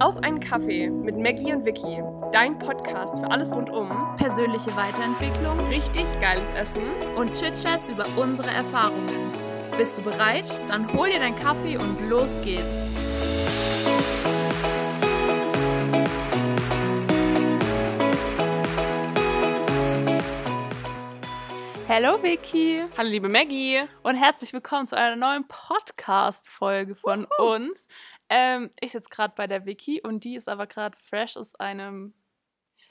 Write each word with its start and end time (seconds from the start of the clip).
Auf 0.00 0.16
einen 0.18 0.38
Kaffee 0.38 0.88
mit 0.88 1.18
Maggie 1.18 1.52
und 1.52 1.64
Vicky, 1.64 2.00
dein 2.30 2.56
Podcast 2.56 3.18
für 3.18 3.28
alles 3.32 3.52
rund 3.52 3.68
um 3.68 3.88
persönliche 4.16 4.70
Weiterentwicklung 4.76 5.58
richtig 5.66 6.04
geiles 6.20 6.48
Essen 6.50 6.84
und 7.16 7.32
Chit-Chats 7.32 7.88
über 7.88 8.06
unsere 8.16 8.48
Erfahrungen. 8.48 9.32
Bist 9.76 9.98
du 9.98 10.02
bereit? 10.02 10.44
Dann 10.68 10.92
hol 10.92 11.10
dir 11.10 11.18
deinen 11.18 11.34
Kaffee 11.34 11.76
und 11.76 12.08
los 12.08 12.38
geht's. 12.44 12.88
Hallo 21.88 22.22
Vicky 22.22 22.84
Hallo 22.96 23.08
liebe 23.08 23.28
Maggie. 23.28 23.80
und 24.04 24.14
herzlich 24.14 24.52
willkommen 24.52 24.86
zu 24.86 24.96
einer 24.96 25.16
neuen 25.16 25.48
Podcast-Folge 25.48 26.94
von 26.94 27.26
uns. 27.38 27.88
Ähm, 28.30 28.70
ich 28.80 28.92
sitze 28.92 29.08
gerade 29.10 29.34
bei 29.36 29.46
der 29.46 29.66
Vicky 29.66 30.00
und 30.02 30.24
die 30.24 30.34
ist 30.36 30.48
aber 30.48 30.66
gerade 30.66 30.96
fresh 30.98 31.36
aus 31.36 31.54
einem, 31.56 32.14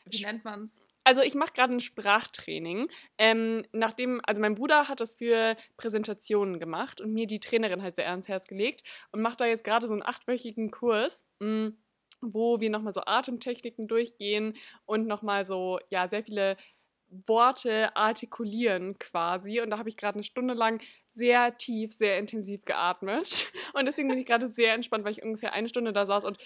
wie 0.10 0.20
nennt 0.20 0.44
man's? 0.44 0.88
Also 1.04 1.22
ich 1.22 1.36
mache 1.36 1.54
gerade 1.54 1.74
ein 1.74 1.80
Sprachtraining. 1.80 2.90
Ähm, 3.18 3.64
nachdem, 3.72 4.20
also 4.26 4.42
mein 4.42 4.56
Bruder 4.56 4.90
hat 4.90 5.00
das 5.00 5.16
für 5.16 5.56
Präsentationen 5.78 6.60
gemacht 6.60 7.00
und 7.00 7.14
mir 7.14 7.28
die 7.28 7.40
Trainerin 7.40 7.82
halt 7.82 7.96
sehr 7.96 8.10
ans 8.10 8.28
Herz 8.28 8.46
gelegt 8.48 8.84
und 9.12 9.22
macht 9.22 9.40
da 9.40 9.46
jetzt 9.46 9.64
gerade 9.64 9.88
so 9.88 9.94
einen 9.94 10.04
achtwöchigen 10.04 10.70
Kurs. 10.72 11.26
mh, 11.40 11.72
wo 12.22 12.60
wir 12.60 12.72
nochmal 12.72 12.94
so 12.94 13.02
Atemtechniken 13.06 13.88
durchgehen 13.88 14.58
und 14.86 15.06
nochmal 15.08 15.46
so, 15.46 15.80
ja, 15.90 16.08
sehr 16.08 16.24
viele 16.24 16.58
Worte 17.10 17.96
artikulieren 17.96 18.98
quasi. 19.00 19.62
Und 19.62 19.70
da 19.70 19.78
habe 19.78 19.90
ich 19.90 19.98
gerade 19.98 20.16
eine 20.16 20.24
Stunde 20.24 20.54
lang 20.54 20.82
sehr 21.12 21.58
tief, 21.58 21.94
sehr 21.94 22.20
intensiv 22.20 22.66
geatmet. 22.66 23.52
Und 23.74 23.86
deswegen 23.86 24.08
bin 24.08 24.20
ich 24.20 24.26
gerade 24.26 24.48
sehr 24.48 24.74
entspannt, 24.74 25.04
weil 25.04 25.14
ich 25.14 25.24
ungefähr 25.24 25.54
eine 25.54 25.70
Stunde 25.70 25.94
da 25.94 26.06
saß 26.06 26.26
und 26.26 26.38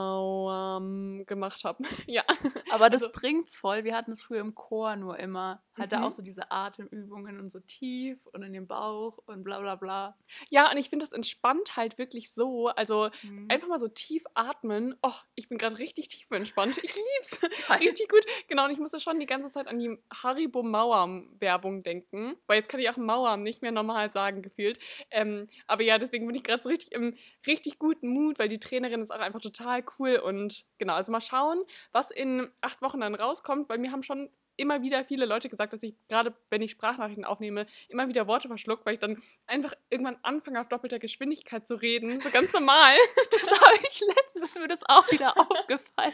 Mauam 0.00 1.24
gemacht 1.26 1.64
habe. 1.64 1.82
ja. 2.06 2.24
Aber 2.70 2.90
das 2.90 3.02
Also- 3.04 3.12
bringt's 3.12 3.56
voll. 3.56 3.84
Wir 3.84 3.94
hatten 3.96 4.12
es 4.12 4.22
früher 4.22 4.40
im 4.40 4.54
Chor 4.54 4.96
nur 4.96 5.18
immer. 5.18 5.62
Da 5.88 6.00
Mhm. 6.00 6.04
auch 6.04 6.12
so 6.12 6.22
diese 6.22 6.50
Atemübungen 6.50 7.40
und 7.40 7.48
so 7.50 7.58
tief 7.60 8.18
und 8.34 8.42
in 8.42 8.52
den 8.52 8.66
Bauch 8.66 9.16
und 9.26 9.42
bla 9.44 9.60
bla 9.60 9.76
bla. 9.76 10.14
Ja, 10.50 10.70
und 10.70 10.76
ich 10.76 10.90
finde 10.90 11.04
das 11.04 11.12
entspannt 11.12 11.74
halt 11.76 11.96
wirklich 11.96 12.34
so. 12.34 12.68
Also 12.68 13.08
Mhm. 13.22 13.46
einfach 13.48 13.66
mal 13.68 13.78
so 13.78 13.88
tief 13.88 14.24
atmen. 14.34 14.94
Oh, 15.02 15.14
ich 15.34 15.48
bin 15.48 15.56
gerade 15.56 15.78
richtig 15.78 16.08
tief 16.08 16.30
entspannt. 16.30 16.76
Ich 16.82 16.94
lieb's. 16.94 17.40
richtig 17.80 18.10
gut. 18.10 18.24
Genau, 18.48 18.66
und 18.66 18.72
ich 18.72 18.78
musste 18.78 19.00
schon 19.00 19.18
die 19.20 19.26
ganze 19.26 19.50
Zeit 19.50 19.68
an 19.68 19.78
die 19.78 19.96
Haribo 20.12 20.62
Mauam 20.62 21.34
Werbung 21.40 21.82
denken. 21.82 22.36
Weil 22.46 22.58
jetzt 22.58 22.68
kann 22.68 22.80
ich 22.80 22.90
auch 22.90 22.98
Mauam 22.98 23.42
nicht 23.42 23.62
mehr 23.62 23.72
normal 23.72 24.10
sagen, 24.12 24.42
gefühlt. 24.42 24.78
Ähm, 25.10 25.46
aber 25.66 25.82
ja, 25.82 25.96
deswegen 25.98 26.26
bin 26.26 26.36
ich 26.36 26.42
gerade 26.44 26.62
so 26.62 26.68
richtig 26.68 26.92
im 26.92 27.16
richtig 27.46 27.78
guten 27.78 28.08
Mut, 28.08 28.38
weil 28.38 28.48
die 28.50 28.60
Trainerin 28.90 29.02
ist 29.02 29.10
auch 29.10 29.20
einfach 29.20 29.40
total 29.40 29.82
cool. 29.98 30.16
Und 30.16 30.64
genau, 30.78 30.94
also 30.94 31.12
mal 31.12 31.20
schauen, 31.20 31.62
was 31.92 32.10
in 32.10 32.50
acht 32.60 32.82
Wochen 32.82 33.00
dann 33.00 33.14
rauskommt, 33.14 33.68
weil 33.68 33.78
mir 33.78 33.92
haben 33.92 34.02
schon 34.02 34.30
immer 34.56 34.82
wieder 34.82 35.04
viele 35.04 35.24
Leute 35.24 35.48
gesagt, 35.48 35.72
dass 35.72 35.82
ich 35.82 35.94
gerade, 36.08 36.34
wenn 36.50 36.60
ich 36.60 36.72
Sprachnachrichten 36.72 37.24
aufnehme, 37.24 37.66
immer 37.88 38.08
wieder 38.08 38.26
Worte 38.26 38.48
verschluckt, 38.48 38.84
weil 38.84 38.94
ich 38.94 39.00
dann 39.00 39.22
einfach 39.46 39.72
irgendwann 39.88 40.18
anfange, 40.22 40.60
auf 40.60 40.68
doppelter 40.68 40.98
Geschwindigkeit 40.98 41.66
zu 41.66 41.76
reden. 41.76 42.20
So 42.20 42.30
ganz 42.30 42.52
normal. 42.52 42.94
Das 43.30 43.58
habe 43.58 43.74
ich 43.90 44.00
letztens, 44.00 44.44
ist 44.44 44.58
mir 44.58 44.68
das 44.68 44.82
auch 44.86 45.10
wieder 45.10 45.34
aufgefallen. 45.50 46.12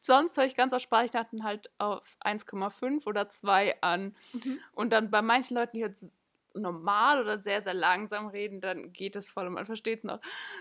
Sonst 0.00 0.36
höre 0.36 0.44
ich 0.44 0.54
ganz 0.54 0.72
aus 0.74 0.82
Sprachnachrichten 0.82 1.44
halt 1.44 1.70
auf 1.78 2.16
1,5 2.22 3.06
oder 3.06 3.28
2 3.28 3.80
an. 3.80 4.14
Und 4.72 4.92
dann 4.92 5.10
bei 5.10 5.22
manchen 5.22 5.56
Leuten, 5.56 5.76
die 5.76 5.80
jetzt 5.80 6.10
normal 6.54 7.20
oder 7.20 7.38
sehr, 7.38 7.62
sehr 7.62 7.74
langsam 7.74 8.26
reden, 8.28 8.60
dann 8.60 8.92
geht 8.92 9.16
es 9.16 9.30
voll 9.30 9.46
und 9.46 9.54
man 9.54 9.66
versteht 9.66 9.98
es 9.98 10.04
noch. 10.04 10.20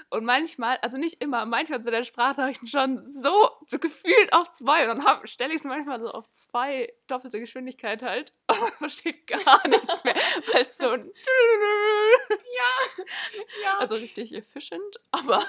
Und 0.10 0.26
manchmal, 0.26 0.78
also 0.82 0.98
nicht 0.98 1.22
immer, 1.22 1.46
manchmal 1.46 1.82
sind 1.84 1.94
der 1.94 2.04
Sprachnachrichten 2.04 2.68
schon 2.68 3.04
so, 3.04 3.50
so 3.66 3.80
gefühlt 3.80 4.34
auf 4.34 4.52
zwei. 4.52 4.90
Und 4.92 5.04
dann 5.04 5.28
stelle 5.28 5.52
ich 5.54 5.60
es 5.60 5.66
manchmal 5.66 6.00
so 6.00 6.10
auf 6.12 6.30
zwei 6.32 6.94
doppelte 7.08 7.40
Geschwindigkeit 7.40 8.02
halt. 8.04 8.34
Und 8.52 8.60
man 8.62 8.72
versteht 8.74 9.28
gar 9.28 9.68
nichts 9.68 10.04
mehr, 10.04 10.16
weil 10.54 10.64
es 10.66 10.78
so 10.78 10.90
ein 10.90 11.12
Ja. 13.64 13.78
Also 13.80 13.96
richtig 13.96 14.34
efficient, 14.34 15.00
aber 15.12 15.44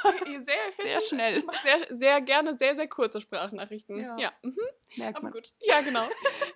sehr, 0.44 0.72
sehr 0.72 1.00
schnell. 1.00 1.38
Ich 1.38 1.44
mache 1.44 1.62
sehr, 1.62 1.86
sehr 1.90 2.20
gerne 2.20 2.56
sehr, 2.56 2.74
sehr 2.74 2.88
kurze 2.88 3.20
Sprachnachrichten. 3.20 3.98
Ja. 3.98 4.16
Ja. 4.18 4.32
Mhm. 4.42 4.56
Merkt 4.96 5.16
Aber 5.16 5.24
man. 5.24 5.32
gut. 5.32 5.52
Ja, 5.60 5.80
genau. 5.80 6.06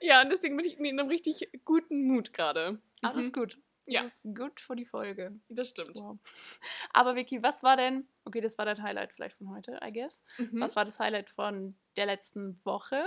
ja, 0.00 0.22
und 0.22 0.31
deswegen 0.31 0.56
bin 0.56 0.66
ich 0.66 0.78
in 0.78 0.87
einem 1.00 1.09
richtig 1.09 1.49
guten 1.65 2.06
Mut 2.06 2.32
gerade. 2.32 2.78
Alles 3.03 3.27
Mhm. 3.28 3.32
gut. 3.32 3.59
Ja. 3.87 4.03
Das 4.03 4.25
ist 4.25 4.35
gut 4.37 4.61
für 4.61 4.77
die 4.77 4.85
Folge. 4.85 5.39
Das 5.49 5.69
stimmt. 5.69 5.95
Wow. 5.95 6.19
Aber 6.93 7.17
Vicky, 7.17 7.43
was 7.43 7.63
war 7.63 7.77
denn, 7.77 8.09
okay, 8.25 8.41
das 8.41 8.59
war 8.59 8.65
dein 8.65 8.83
Highlight 8.83 9.13
vielleicht 9.13 9.37
von 9.37 9.51
heute, 9.51 9.79
I 9.85 9.93
guess. 9.93 10.25
Mhm. 10.39 10.61
Was 10.61 10.77
war 10.77 10.85
das 10.85 10.99
Highlight 10.99 11.31
von 11.31 11.77
der 11.97 12.07
letzten 12.07 12.61
Woche? 12.65 13.05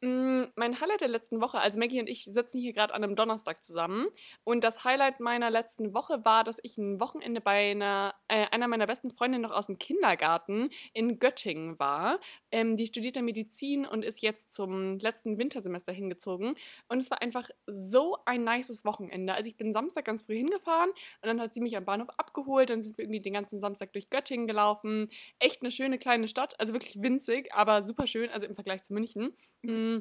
Mm, 0.00 0.46
Mein 0.56 0.80
Highlight 0.80 1.00
der 1.00 1.08
letzten 1.08 1.40
Woche, 1.40 1.60
also 1.60 1.78
Maggie 1.78 2.00
und 2.00 2.08
ich 2.08 2.24
sitzen 2.24 2.58
hier 2.58 2.72
gerade 2.72 2.92
an 2.92 3.04
einem 3.04 3.14
Donnerstag 3.14 3.62
zusammen. 3.62 4.08
Und 4.42 4.64
das 4.64 4.84
Highlight 4.84 5.20
meiner 5.20 5.48
letzten 5.48 5.94
Woche 5.94 6.24
war, 6.24 6.42
dass 6.42 6.58
ich 6.62 6.76
ein 6.76 6.98
Wochenende 6.98 7.40
bei 7.40 7.70
einer, 7.70 8.14
äh, 8.26 8.46
einer 8.50 8.66
meiner 8.66 8.86
besten 8.86 9.10
Freundinnen 9.10 9.42
noch 9.42 9.52
aus 9.52 9.66
dem 9.66 9.78
Kindergarten 9.78 10.70
in 10.92 11.20
Göttingen 11.20 11.78
war. 11.78 12.18
Ähm, 12.50 12.76
die 12.76 12.86
studiert 12.86 13.14
ja 13.14 13.22
Medizin 13.22 13.86
und 13.86 14.04
ist 14.04 14.22
jetzt 14.22 14.50
zum 14.52 14.98
letzten 14.98 15.38
Wintersemester 15.38 15.92
hingezogen. 15.92 16.56
Und 16.88 16.98
es 16.98 17.10
war 17.12 17.22
einfach 17.22 17.48
so 17.66 18.18
ein 18.24 18.42
nices 18.42 18.84
Wochenende. 18.84 19.34
Also 19.34 19.48
ich 19.48 19.56
bin 19.56 19.72
Samstag 19.72 20.04
ganz 20.04 20.21
früh 20.22 20.36
hingefahren 20.36 20.90
und 20.90 21.26
dann 21.26 21.40
hat 21.40 21.54
sie 21.54 21.60
mich 21.60 21.76
am 21.76 21.84
Bahnhof 21.84 22.08
abgeholt. 22.16 22.70
Dann 22.70 22.82
sind 22.82 22.96
wir 22.98 23.04
irgendwie 23.04 23.20
den 23.20 23.34
ganzen 23.34 23.60
Samstag 23.60 23.92
durch 23.92 24.10
Göttingen 24.10 24.46
gelaufen. 24.46 25.08
Echt 25.38 25.62
eine 25.62 25.70
schöne 25.70 25.98
kleine 25.98 26.28
Stadt, 26.28 26.58
also 26.58 26.72
wirklich 26.72 27.02
winzig, 27.02 27.52
aber 27.52 27.84
super 27.84 28.06
schön, 28.06 28.30
also 28.30 28.46
im 28.46 28.54
Vergleich 28.54 28.82
zu 28.82 28.94
München. 28.94 29.36
Mm, 29.62 29.98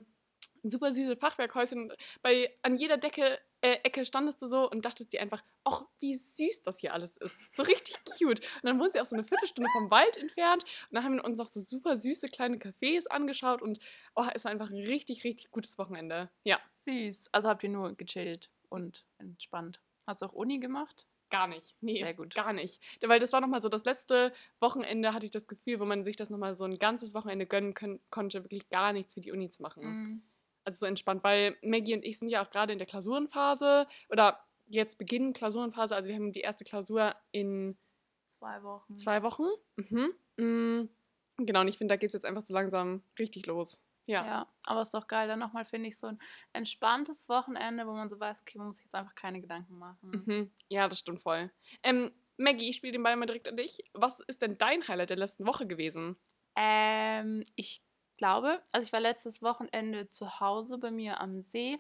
super 0.63 0.91
süße 0.91 1.17
Fachwerkhäuschen. 1.17 1.91
Bei, 2.21 2.47
an 2.61 2.75
jeder 2.75 2.97
Decke, 2.97 3.39
äh, 3.61 3.77
Ecke 3.83 4.05
standest 4.05 4.41
du 4.41 4.47
so 4.47 4.69
und 4.69 4.85
dachtest 4.85 5.13
dir 5.13 5.21
einfach, 5.21 5.43
ach, 5.63 5.83
wie 5.99 6.15
süß 6.15 6.63
das 6.63 6.79
hier 6.79 6.93
alles 6.93 7.17
ist. 7.17 7.53
So 7.55 7.63
richtig 7.63 7.97
cute. 8.17 8.39
Und 8.39 8.63
dann 8.63 8.79
wohnt 8.79 8.93
sie 8.93 9.01
auch 9.01 9.05
so 9.05 9.15
eine 9.15 9.23
Viertelstunde 9.23 9.69
vom 9.71 9.91
Wald 9.91 10.17
entfernt. 10.17 10.63
Und 10.63 10.95
dann 10.95 11.03
haben 11.03 11.15
wir 11.15 11.25
uns 11.25 11.37
noch 11.37 11.47
so 11.47 11.59
super 11.59 11.97
süße 11.97 12.27
kleine 12.27 12.57
Cafés 12.57 13.07
angeschaut 13.07 13.61
und 13.61 13.79
oh, 14.15 14.25
es 14.33 14.45
war 14.45 14.51
einfach 14.51 14.69
ein 14.69 14.77
richtig, 14.77 15.23
richtig 15.23 15.51
gutes 15.51 15.77
Wochenende. 15.77 16.29
Ja, 16.43 16.59
Süß. 16.85 17.29
Also 17.31 17.49
habt 17.49 17.63
ihr 17.63 17.69
nur 17.69 17.93
gechillt 17.95 18.49
und 18.69 19.05
entspannt. 19.17 19.81
Hast 20.11 20.21
du 20.21 20.25
auch 20.27 20.33
Uni 20.33 20.59
gemacht? 20.59 21.07
gar 21.29 21.47
nicht. 21.47 21.73
Nee, 21.79 22.03
Sehr 22.03 22.13
gut. 22.13 22.35
gar 22.35 22.51
nicht. 22.51 22.81
Weil 23.01 23.21
das 23.21 23.31
war 23.31 23.39
nochmal 23.39 23.61
so 23.61 23.69
das 23.69 23.85
letzte 23.85 24.33
Wochenende, 24.59 25.13
hatte 25.13 25.23
ich 25.25 25.31
das 25.31 25.47
Gefühl, 25.47 25.79
wo 25.79 25.85
man 25.85 26.03
sich 26.03 26.17
das 26.17 26.29
nochmal 26.29 26.57
so 26.57 26.65
ein 26.65 26.77
ganzes 26.77 27.13
Wochenende 27.13 27.45
gönnen 27.45 27.73
können, 27.73 28.01
konnte, 28.09 28.43
wirklich 28.43 28.67
gar 28.69 28.91
nichts 28.91 29.13
für 29.13 29.21
die 29.21 29.31
Uni 29.31 29.49
zu 29.49 29.61
machen. 29.61 29.83
Mhm. 29.85 30.21
Also 30.65 30.79
so 30.79 30.85
entspannt, 30.87 31.23
weil 31.23 31.55
Maggie 31.63 31.93
und 31.93 32.03
ich 32.03 32.19
sind 32.19 32.27
ja 32.27 32.43
auch 32.45 32.49
gerade 32.49 32.73
in 32.73 32.79
der 32.79 32.85
Klausurenphase 32.85 33.87
oder 34.09 34.45
jetzt 34.67 34.97
beginnen 34.97 35.31
Klausurenphase. 35.31 35.95
Also 35.95 36.09
wir 36.09 36.17
haben 36.17 36.33
die 36.33 36.41
erste 36.41 36.65
Klausur 36.65 37.15
in 37.31 37.77
Zwei 38.25 38.61
Wochen. 38.63 38.95
zwei 38.97 39.23
Wochen. 39.23 39.45
Mhm. 39.77 40.13
Mm, 40.35 40.89
Genau, 41.37 41.61
und 41.61 41.69
ich 41.69 41.77
finde, 41.77 41.93
da 41.93 41.95
geht 41.95 42.07
es 42.07 42.13
jetzt 42.13 42.25
einfach 42.25 42.41
so 42.41 42.53
langsam 42.53 43.03
richtig 43.17 43.45
los. 43.45 43.81
Ja. 44.11 44.25
Ja. 44.25 44.47
aber 44.65 44.81
ist 44.81 44.93
doch 44.93 45.07
geil. 45.07 45.27
Dann 45.27 45.39
nochmal, 45.39 45.65
finde 45.65 45.87
ich, 45.87 45.97
so 45.97 46.07
ein 46.07 46.19
entspanntes 46.53 47.29
Wochenende, 47.29 47.87
wo 47.87 47.93
man 47.93 48.09
so 48.09 48.19
weiß, 48.19 48.41
okay, 48.41 48.57
man 48.57 48.67
muss 48.67 48.77
sich 48.77 48.85
jetzt 48.85 48.95
einfach 48.95 49.15
keine 49.15 49.39
Gedanken 49.39 49.77
machen. 49.77 50.23
Mhm. 50.25 50.51
Ja, 50.67 50.89
das 50.89 50.99
stimmt 50.99 51.21
voll. 51.21 51.49
Ähm, 51.83 52.11
Maggie, 52.37 52.69
ich 52.69 52.75
spiele 52.75 52.93
den 52.93 53.03
Ball 53.03 53.15
mal 53.15 53.25
direkt 53.25 53.47
an 53.47 53.55
dich. 53.55 53.83
Was 53.93 54.19
ist 54.21 54.41
denn 54.41 54.57
dein 54.57 54.85
Highlight 54.87 55.11
der 55.11 55.17
letzten 55.17 55.45
Woche 55.45 55.65
gewesen? 55.65 56.17
Ähm, 56.55 57.45
ich 57.55 57.81
glaube, 58.17 58.61
also 58.73 58.85
ich 58.85 58.91
war 58.91 58.99
letztes 58.99 59.41
Wochenende 59.41 60.09
zu 60.09 60.39
Hause 60.39 60.77
bei 60.77 60.91
mir 60.91 61.21
am 61.21 61.39
See 61.41 61.79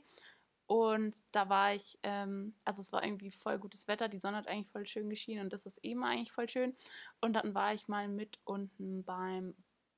und 0.67 1.21
da 1.33 1.49
war 1.49 1.73
ich, 1.73 1.99
ähm, 2.03 2.55
also 2.63 2.81
es 2.81 2.93
war 2.93 3.03
irgendwie 3.03 3.31
voll 3.31 3.59
gutes 3.59 3.89
Wetter, 3.89 4.07
die 4.07 4.19
Sonne 4.19 4.37
hat 4.37 4.47
eigentlich 4.47 4.71
voll 4.71 4.85
schön 4.85 5.09
geschienen 5.09 5.43
und 5.43 5.53
das 5.53 5.65
ist 5.65 5.83
eben 5.83 6.01
eigentlich 6.05 6.31
voll 6.31 6.47
schön. 6.47 6.77
Und 7.19 7.33
dann 7.33 7.53
war 7.53 7.73
ich 7.73 7.89
mal 7.89 8.07
mit 8.07 8.39
unten 8.45 9.03
beim 9.03 9.53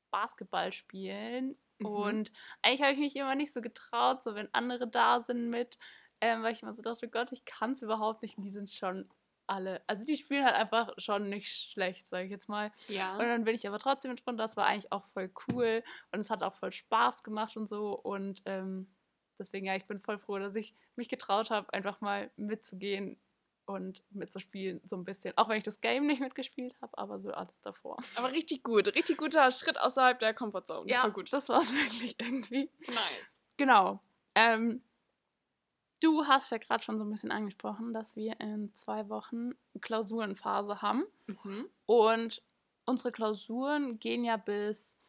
Basketballspielen 0.10 1.56
Mhm. 1.84 1.96
und 1.96 2.32
eigentlich 2.62 2.82
habe 2.82 2.94
ich 2.94 3.00
mich 3.00 3.16
immer 3.16 3.36
nicht 3.36 3.54
so 3.54 3.62
getraut, 3.62 4.24
so 4.24 4.36
wenn 4.36 4.54
andere 4.54 4.88
da 4.88 5.20
sind 5.20 5.50
mit, 5.50 5.78
ähm, 6.22 6.44
weil 6.44 6.54
ich 6.54 6.64
immer 6.64 6.74
so 6.74 6.82
dachte, 6.82 7.08
Gott, 7.10 7.32
ich 7.32 7.46
kann 7.46 7.74
es 7.74 7.82
überhaupt 7.82 8.22
nicht 8.22 8.38
und 8.38 8.44
die 8.44 8.50
sind 8.50 8.72
schon 8.72 9.10
alle, 9.48 9.82
also 9.88 10.06
die 10.06 10.18
spielen 10.18 10.46
halt 10.46 10.56
einfach 10.56 10.94
schon 10.98 11.30
nicht 11.30 11.72
schlecht, 11.72 12.08
sage 12.08 12.26
ich 12.26 12.32
jetzt 12.32 12.48
mal. 12.50 12.72
Ja. 12.88 13.14
Und 13.14 13.26
dann 13.26 13.44
bin 13.44 13.56
ich 13.56 13.68
aber 13.68 13.80
trotzdem 13.80 14.12
entspannt. 14.12 14.40
Das 14.40 14.56
war 14.56 14.66
eigentlich 14.66 14.92
auch 14.92 15.06
voll 15.06 15.32
cool 15.48 15.84
und 16.12 16.20
es 16.20 16.30
hat 16.30 16.44
auch 16.44 16.54
voll 16.54 16.72
Spaß 16.72 17.24
gemacht 17.24 17.58
und 17.58 17.68
so. 17.68 17.94
Und 17.94 18.42
ähm, 18.46 18.94
deswegen, 19.38 19.66
ja, 19.66 19.76
ich 19.76 19.86
bin 19.86 20.00
voll 20.00 20.18
froh, 20.18 20.40
dass 20.40 20.56
ich 20.56 20.74
mich 20.96 21.10
getraut 21.10 21.50
habe, 21.50 21.72
einfach 21.74 22.02
mal 22.02 22.32
mitzugehen 22.38 23.20
und 23.66 24.04
mitzuspielen, 24.12 24.82
so 24.86 24.96
ein 24.96 25.04
bisschen. 25.04 25.38
Auch 25.38 25.50
wenn 25.50 25.58
ich 25.58 25.64
das 25.64 25.82
Game 25.82 26.06
nicht 26.06 26.22
mitgespielt 26.22 26.76
habe, 26.82 26.98
aber 26.98 27.20
so 27.20 27.32
alles 27.32 27.60
davor. 27.62 27.98
Aber 28.16 28.32
richtig 28.32 28.64
gut. 28.64 28.94
Richtig 28.96 29.18
guter 29.18 29.50
Schritt 29.52 29.80
außerhalb 29.80 30.20
der 30.20 30.34
Comfortzone. 30.34 30.94
Voll 30.94 31.12
gut. 31.12 31.34
das 31.34 31.50
war 31.50 31.62
es 31.62 31.74
wirklich 31.74 32.20
irgendwie. 32.20 32.70
Nice. 32.88 33.40
Genau. 33.58 34.02
Ähm, 34.36 34.82
du 36.02 36.26
hast 36.26 36.52
ja 36.52 36.58
gerade 36.58 36.84
schon 36.84 36.98
so 36.98 37.04
ein 37.04 37.10
bisschen 37.10 37.32
angesprochen, 37.32 37.94
dass 37.94 38.16
wir 38.16 38.40
in 38.40 38.74
zwei 38.74 39.08
Wochen 39.10 39.52
Klausurenphase 39.80 40.82
haben. 40.82 41.06
Mhm. 41.44 41.70
Und 41.86 42.42
unsere 42.86 43.12
Klausuren 43.12 44.00
gehen 44.00 44.24
ja 44.24 44.38
bis 44.38 45.00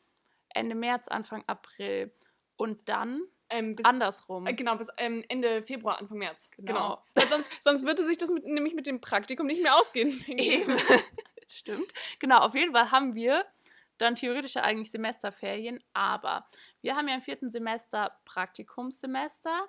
Ende 0.50 0.74
März, 0.74 1.08
Anfang 1.08 1.42
April. 1.46 2.12
Und 2.56 2.88
dann 2.88 3.22
Ähm, 3.50 3.76
bis, 3.76 3.84
andersrum. 3.84 4.46
äh, 4.46 4.54
genau, 4.54 4.76
bis 4.76 4.88
ähm, 4.96 5.24
Ende 5.28 5.62
Februar, 5.62 5.98
Anfang 5.98 6.18
März. 6.18 6.50
Genau. 6.56 6.72
Genau. 6.72 7.04
Weil 7.14 7.28
sonst, 7.28 7.50
sonst 7.62 7.86
würde 7.86 8.04
sich 8.04 8.18
das 8.18 8.30
mit, 8.30 8.44
nämlich 8.44 8.74
mit 8.74 8.86
dem 8.86 9.00
Praktikum 9.00 9.46
nicht 9.46 9.62
mehr 9.62 9.76
ausgehen. 9.76 10.24
Eben. 10.26 10.76
Stimmt. 11.48 11.92
Genau, 12.18 12.38
auf 12.38 12.54
jeden 12.54 12.72
Fall 12.72 12.90
haben 12.90 13.14
wir 13.14 13.44
dann 13.98 14.14
theoretisch 14.14 14.54
ja 14.54 14.62
eigentlich 14.62 14.90
Semesterferien, 14.90 15.78
aber 15.92 16.46
wir 16.80 16.96
haben 16.96 17.06
ja 17.06 17.14
im 17.14 17.22
vierten 17.22 17.50
Semester 17.50 18.16
Praktikumssemester 18.24 19.68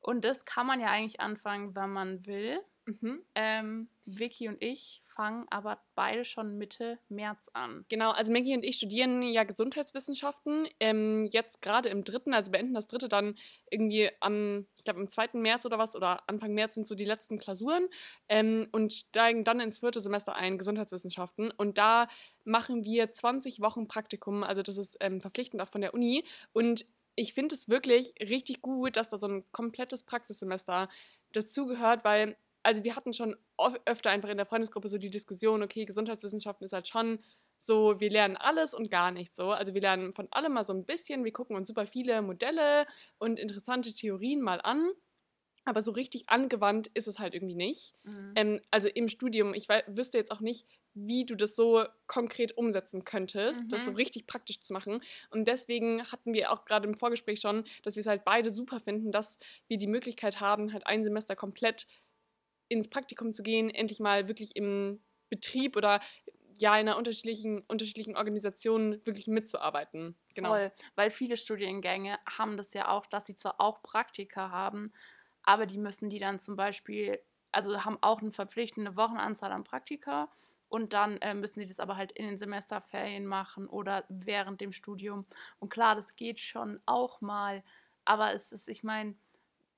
und 0.00 0.24
das 0.24 0.44
kann 0.44 0.66
man 0.66 0.80
ja 0.80 0.88
eigentlich 0.88 1.20
anfangen, 1.20 1.74
wann 1.74 1.92
man 1.92 2.26
will. 2.26 2.60
Mhm. 2.88 3.22
Ähm, 3.34 3.88
Vicky 4.06 4.48
und 4.48 4.62
ich 4.62 5.02
fangen 5.04 5.44
aber 5.50 5.78
beide 5.94 6.24
schon 6.24 6.56
Mitte 6.56 6.98
März 7.10 7.50
an. 7.52 7.84
Genau, 7.90 8.12
also 8.12 8.32
Maggie 8.32 8.54
und 8.54 8.64
ich 8.64 8.76
studieren 8.76 9.20
ja 9.22 9.44
Gesundheitswissenschaften. 9.44 10.66
Ähm, 10.80 11.26
jetzt 11.26 11.60
gerade 11.60 11.90
im 11.90 12.02
dritten, 12.02 12.32
also 12.32 12.50
beenden 12.50 12.72
das 12.72 12.86
dritte 12.86 13.10
dann 13.10 13.36
irgendwie 13.70 14.08
am, 14.20 14.64
ich 14.78 14.84
glaube, 14.84 15.00
am 15.00 15.08
2. 15.08 15.34
März 15.34 15.66
oder 15.66 15.76
was, 15.76 15.94
oder 15.94 16.26
Anfang 16.30 16.54
März 16.54 16.76
sind 16.76 16.86
so 16.86 16.94
die 16.94 17.04
letzten 17.04 17.38
Klausuren 17.38 17.88
ähm, 18.30 18.68
und 18.72 18.94
steigen 18.94 19.44
dann 19.44 19.60
ins 19.60 19.80
vierte 19.80 20.00
Semester 20.00 20.34
ein, 20.34 20.56
Gesundheitswissenschaften. 20.56 21.50
Und 21.50 21.76
da 21.76 22.08
machen 22.44 22.84
wir 22.84 23.12
20 23.12 23.60
Wochen 23.60 23.86
Praktikum, 23.86 24.42
also 24.42 24.62
das 24.62 24.78
ist 24.78 24.96
ähm, 25.00 25.20
verpflichtend 25.20 25.60
auch 25.60 25.68
von 25.68 25.82
der 25.82 25.92
Uni. 25.92 26.24
Und 26.54 26.86
ich 27.16 27.34
finde 27.34 27.54
es 27.54 27.68
wirklich 27.68 28.14
richtig 28.18 28.62
gut, 28.62 28.96
dass 28.96 29.10
da 29.10 29.18
so 29.18 29.28
ein 29.28 29.44
komplettes 29.52 30.04
Praxissemester 30.04 30.88
dazugehört, 31.32 32.04
weil 32.04 32.36
also 32.68 32.84
wir 32.84 32.94
hatten 32.96 33.14
schon 33.14 33.34
öfter 33.86 34.10
einfach 34.10 34.28
in 34.28 34.36
der 34.36 34.44
Freundesgruppe 34.44 34.90
so 34.90 34.98
die 34.98 35.08
Diskussion, 35.10 35.62
okay, 35.62 35.86
Gesundheitswissenschaften 35.86 36.66
ist 36.66 36.74
halt 36.74 36.86
schon 36.86 37.20
so, 37.58 37.98
wir 37.98 38.10
lernen 38.10 38.36
alles 38.36 38.74
und 38.74 38.90
gar 38.90 39.10
nichts 39.10 39.36
so. 39.36 39.52
Also 39.52 39.72
wir 39.72 39.80
lernen 39.80 40.12
von 40.12 40.28
allem 40.30 40.52
mal 40.52 40.64
so 40.64 40.74
ein 40.74 40.84
bisschen, 40.84 41.24
wir 41.24 41.32
gucken 41.32 41.56
uns 41.56 41.68
super 41.68 41.86
viele 41.86 42.20
Modelle 42.20 42.86
und 43.18 43.38
interessante 43.40 43.94
Theorien 43.94 44.42
mal 44.42 44.60
an, 44.60 44.90
aber 45.64 45.82
so 45.82 45.92
richtig 45.92 46.28
angewandt 46.28 46.88
ist 46.94 47.08
es 47.08 47.18
halt 47.18 47.34
irgendwie 47.34 47.56
nicht. 47.56 47.94
Ähm, 48.36 48.60
also 48.70 48.88
im 48.88 49.08
Studium, 49.08 49.54
ich 49.54 49.68
wüsste 49.88 50.18
jetzt 50.18 50.32
auch 50.32 50.40
nicht, 50.40 50.66
wie 50.94 51.26
du 51.26 51.36
das 51.36 51.56
so 51.56 51.84
konkret 52.06 52.56
umsetzen 52.56 53.04
könntest, 53.04 53.72
das 53.72 53.84
so 53.84 53.90
Mhm. 53.90 53.96
richtig 53.96 54.26
praktisch 54.26 54.60
zu 54.60 54.72
machen. 54.72 55.02
Und 55.30 55.46
deswegen 55.48 56.02
hatten 56.10 56.34
wir 56.34 56.52
auch 56.52 56.64
gerade 56.64 56.88
im 56.88 56.94
Vorgespräch 56.94 57.40
schon, 57.40 57.64
dass 57.82 57.96
wir 57.96 58.00
es 58.00 58.06
halt 58.06 58.24
beide 58.24 58.50
super 58.50 58.80
finden, 58.80 59.12
dass 59.12 59.38
wir 59.68 59.78
die 59.78 59.86
Möglichkeit 59.86 60.40
haben, 60.40 60.72
halt 60.72 60.86
ein 60.86 61.04
Semester 61.04 61.36
komplett 61.36 61.86
ins 62.68 62.88
Praktikum 62.88 63.34
zu 63.34 63.42
gehen, 63.42 63.70
endlich 63.70 64.00
mal 64.00 64.28
wirklich 64.28 64.56
im 64.56 65.00
Betrieb 65.28 65.76
oder 65.76 66.00
ja 66.60 66.74
in 66.74 66.88
einer 66.88 66.96
unterschiedlichen, 66.96 67.60
unterschiedlichen 67.62 68.16
Organisation 68.16 69.00
wirklich 69.04 69.28
mitzuarbeiten. 69.28 70.16
Genau. 70.34 70.50
Voll, 70.50 70.72
weil 70.96 71.10
viele 71.10 71.36
Studiengänge 71.36 72.18
haben 72.26 72.56
das 72.56 72.74
ja 72.74 72.88
auch, 72.88 73.06
dass 73.06 73.26
sie 73.26 73.34
zwar 73.34 73.60
auch 73.60 73.82
Praktika 73.82 74.50
haben, 74.50 74.86
aber 75.42 75.66
die 75.66 75.78
müssen 75.78 76.08
die 76.08 76.18
dann 76.18 76.40
zum 76.40 76.56
Beispiel, 76.56 77.20
also 77.52 77.84
haben 77.84 77.98
auch 78.00 78.20
eine 78.20 78.32
verpflichtende 78.32 78.96
Wochenanzahl 78.96 79.52
an 79.52 79.64
Praktika 79.64 80.30
und 80.68 80.92
dann 80.92 81.16
äh, 81.18 81.34
müssen 81.34 81.60
die 81.60 81.66
das 81.66 81.80
aber 81.80 81.96
halt 81.96 82.12
in 82.12 82.26
den 82.26 82.38
Semesterferien 82.38 83.26
machen 83.26 83.68
oder 83.68 84.04
während 84.08 84.60
dem 84.60 84.72
Studium. 84.72 85.26
Und 85.58 85.70
klar, 85.70 85.94
das 85.94 86.16
geht 86.16 86.40
schon 86.40 86.80
auch 86.86 87.20
mal, 87.20 87.62
aber 88.04 88.34
es 88.34 88.52
ist, 88.52 88.68
ich 88.68 88.82
meine, 88.82 89.14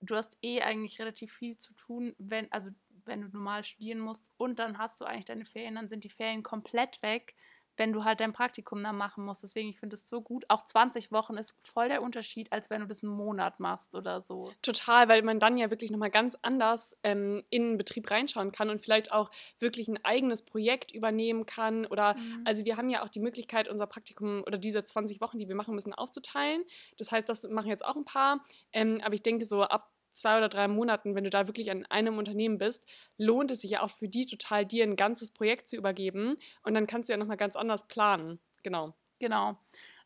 du 0.01 0.17
hast 0.17 0.39
eh 0.43 0.63
eigentlich 0.63 0.99
relativ 1.01 1.33
viel 1.33 1.57
zu 1.57 1.75
tun, 1.75 2.15
wenn, 2.19 2.51
also 2.53 2.71
wenn 3.05 3.23
du 3.23 3.29
normal 3.29 3.65
studieren 3.65 4.01
musst 4.01 4.31
und 4.37 4.59
dann 4.59 4.79
hast 4.79 5.01
du 5.01 5.05
eigentlich 5.05 5.25
deine 5.25 5.45
Ferien, 5.45 5.75
dann 5.75 5.89
sind 5.89 6.05
die 6.05 6.11
Ferien 6.11 6.43
komplett 6.43 7.03
weg, 7.03 7.35
wenn 7.77 7.93
du 7.93 8.05
halt 8.05 8.21
dein 8.21 8.33
Praktikum 8.33 8.83
dann 8.83 8.97
machen 8.97 9.25
musst. 9.25 9.43
Deswegen, 9.43 9.69
ich 9.69 9.79
finde 9.79 9.95
es 9.95 10.09
so 10.09 10.21
gut. 10.21 10.45
Auch 10.49 10.63
20 10.63 11.13
Wochen 11.13 11.37
ist 11.37 11.57
voll 11.67 11.89
der 11.89 12.03
Unterschied, 12.03 12.53
als 12.53 12.71
wenn 12.71 12.81
du 12.81 12.87
das 12.87 13.03
einen 13.03 13.13
Monat 13.13 13.61
machst 13.61 13.95
oder 13.95 14.21
so. 14.21 14.53
Total, 14.63 15.09
weil 15.09 15.23
man 15.23 15.39
dann 15.39 15.57
ja 15.57 15.71
wirklich 15.71 15.91
nochmal 15.91 16.11
ganz 16.11 16.37
anders 16.43 16.97
ähm, 17.03 17.43
in 17.51 17.71
den 17.71 17.79
Betrieb 17.79 18.11
reinschauen 18.11 18.53
kann 18.53 18.71
und 18.71 18.81
vielleicht 18.81 19.13
auch 19.13 19.31
wirklich 19.59 19.89
ein 19.89 19.99
eigenes 20.05 20.43
Projekt 20.43 20.93
übernehmen 20.93 21.47
kann. 21.47 21.87
Oder 21.87 22.17
also 22.45 22.65
wir 22.65 22.77
haben 22.77 22.91
ja 22.91 23.03
auch 23.03 23.09
die 23.09 23.21
Möglichkeit, 23.21 23.69
unser 23.69 23.87
Praktikum 23.87 24.43
oder 24.47 24.59
diese 24.59 24.85
20 24.85 25.21
Wochen, 25.21 25.39
die 25.39 25.49
wir 25.49 25.57
machen 25.57 25.75
müssen, 25.75 25.95
aufzuteilen. 25.95 26.65
Das 26.97 27.13
heißt, 27.13 27.29
das 27.29 27.49
machen 27.49 27.69
jetzt 27.69 27.85
auch 27.85 27.97
ein 27.97 28.05
paar. 28.05 28.45
Ähm, 28.73 28.99
aber 29.03 29.15
ich 29.15 29.23
denke, 29.23 29.47
so 29.47 29.63
ab 29.63 29.91
zwei 30.13 30.39
oder 30.39 30.49
drei 30.49 30.69
Monaten, 30.69 31.15
wenn 31.15 31.25
du 31.25 31.31
da 31.31 31.47
wirklich 31.47 31.71
an 31.71 31.87
einem 31.87 32.19
Unternehmen 32.19 32.59
bist, 32.59 32.87
lohnt 33.19 33.51
es 33.51 33.63
sich 33.63 33.73
ja 33.73 33.83
auch 33.83 33.91
für 33.91 34.09
die 34.09 34.27
total, 34.27 34.67
dir 34.67 34.85
ein 34.85 34.97
ganzes 34.97 35.31
Projekt 35.31 35.69
zu 35.69 35.77
übergeben. 35.77 36.37
Und 36.63 36.75
dann 36.75 36.87
kannst 36.87 37.09
du 37.09 37.13
ja 37.13 37.17
nochmal 37.17 37.37
ganz 37.37 37.57
anders 37.57 37.87
planen. 37.89 38.41
Genau. 38.63 38.95
Genau. 39.19 39.59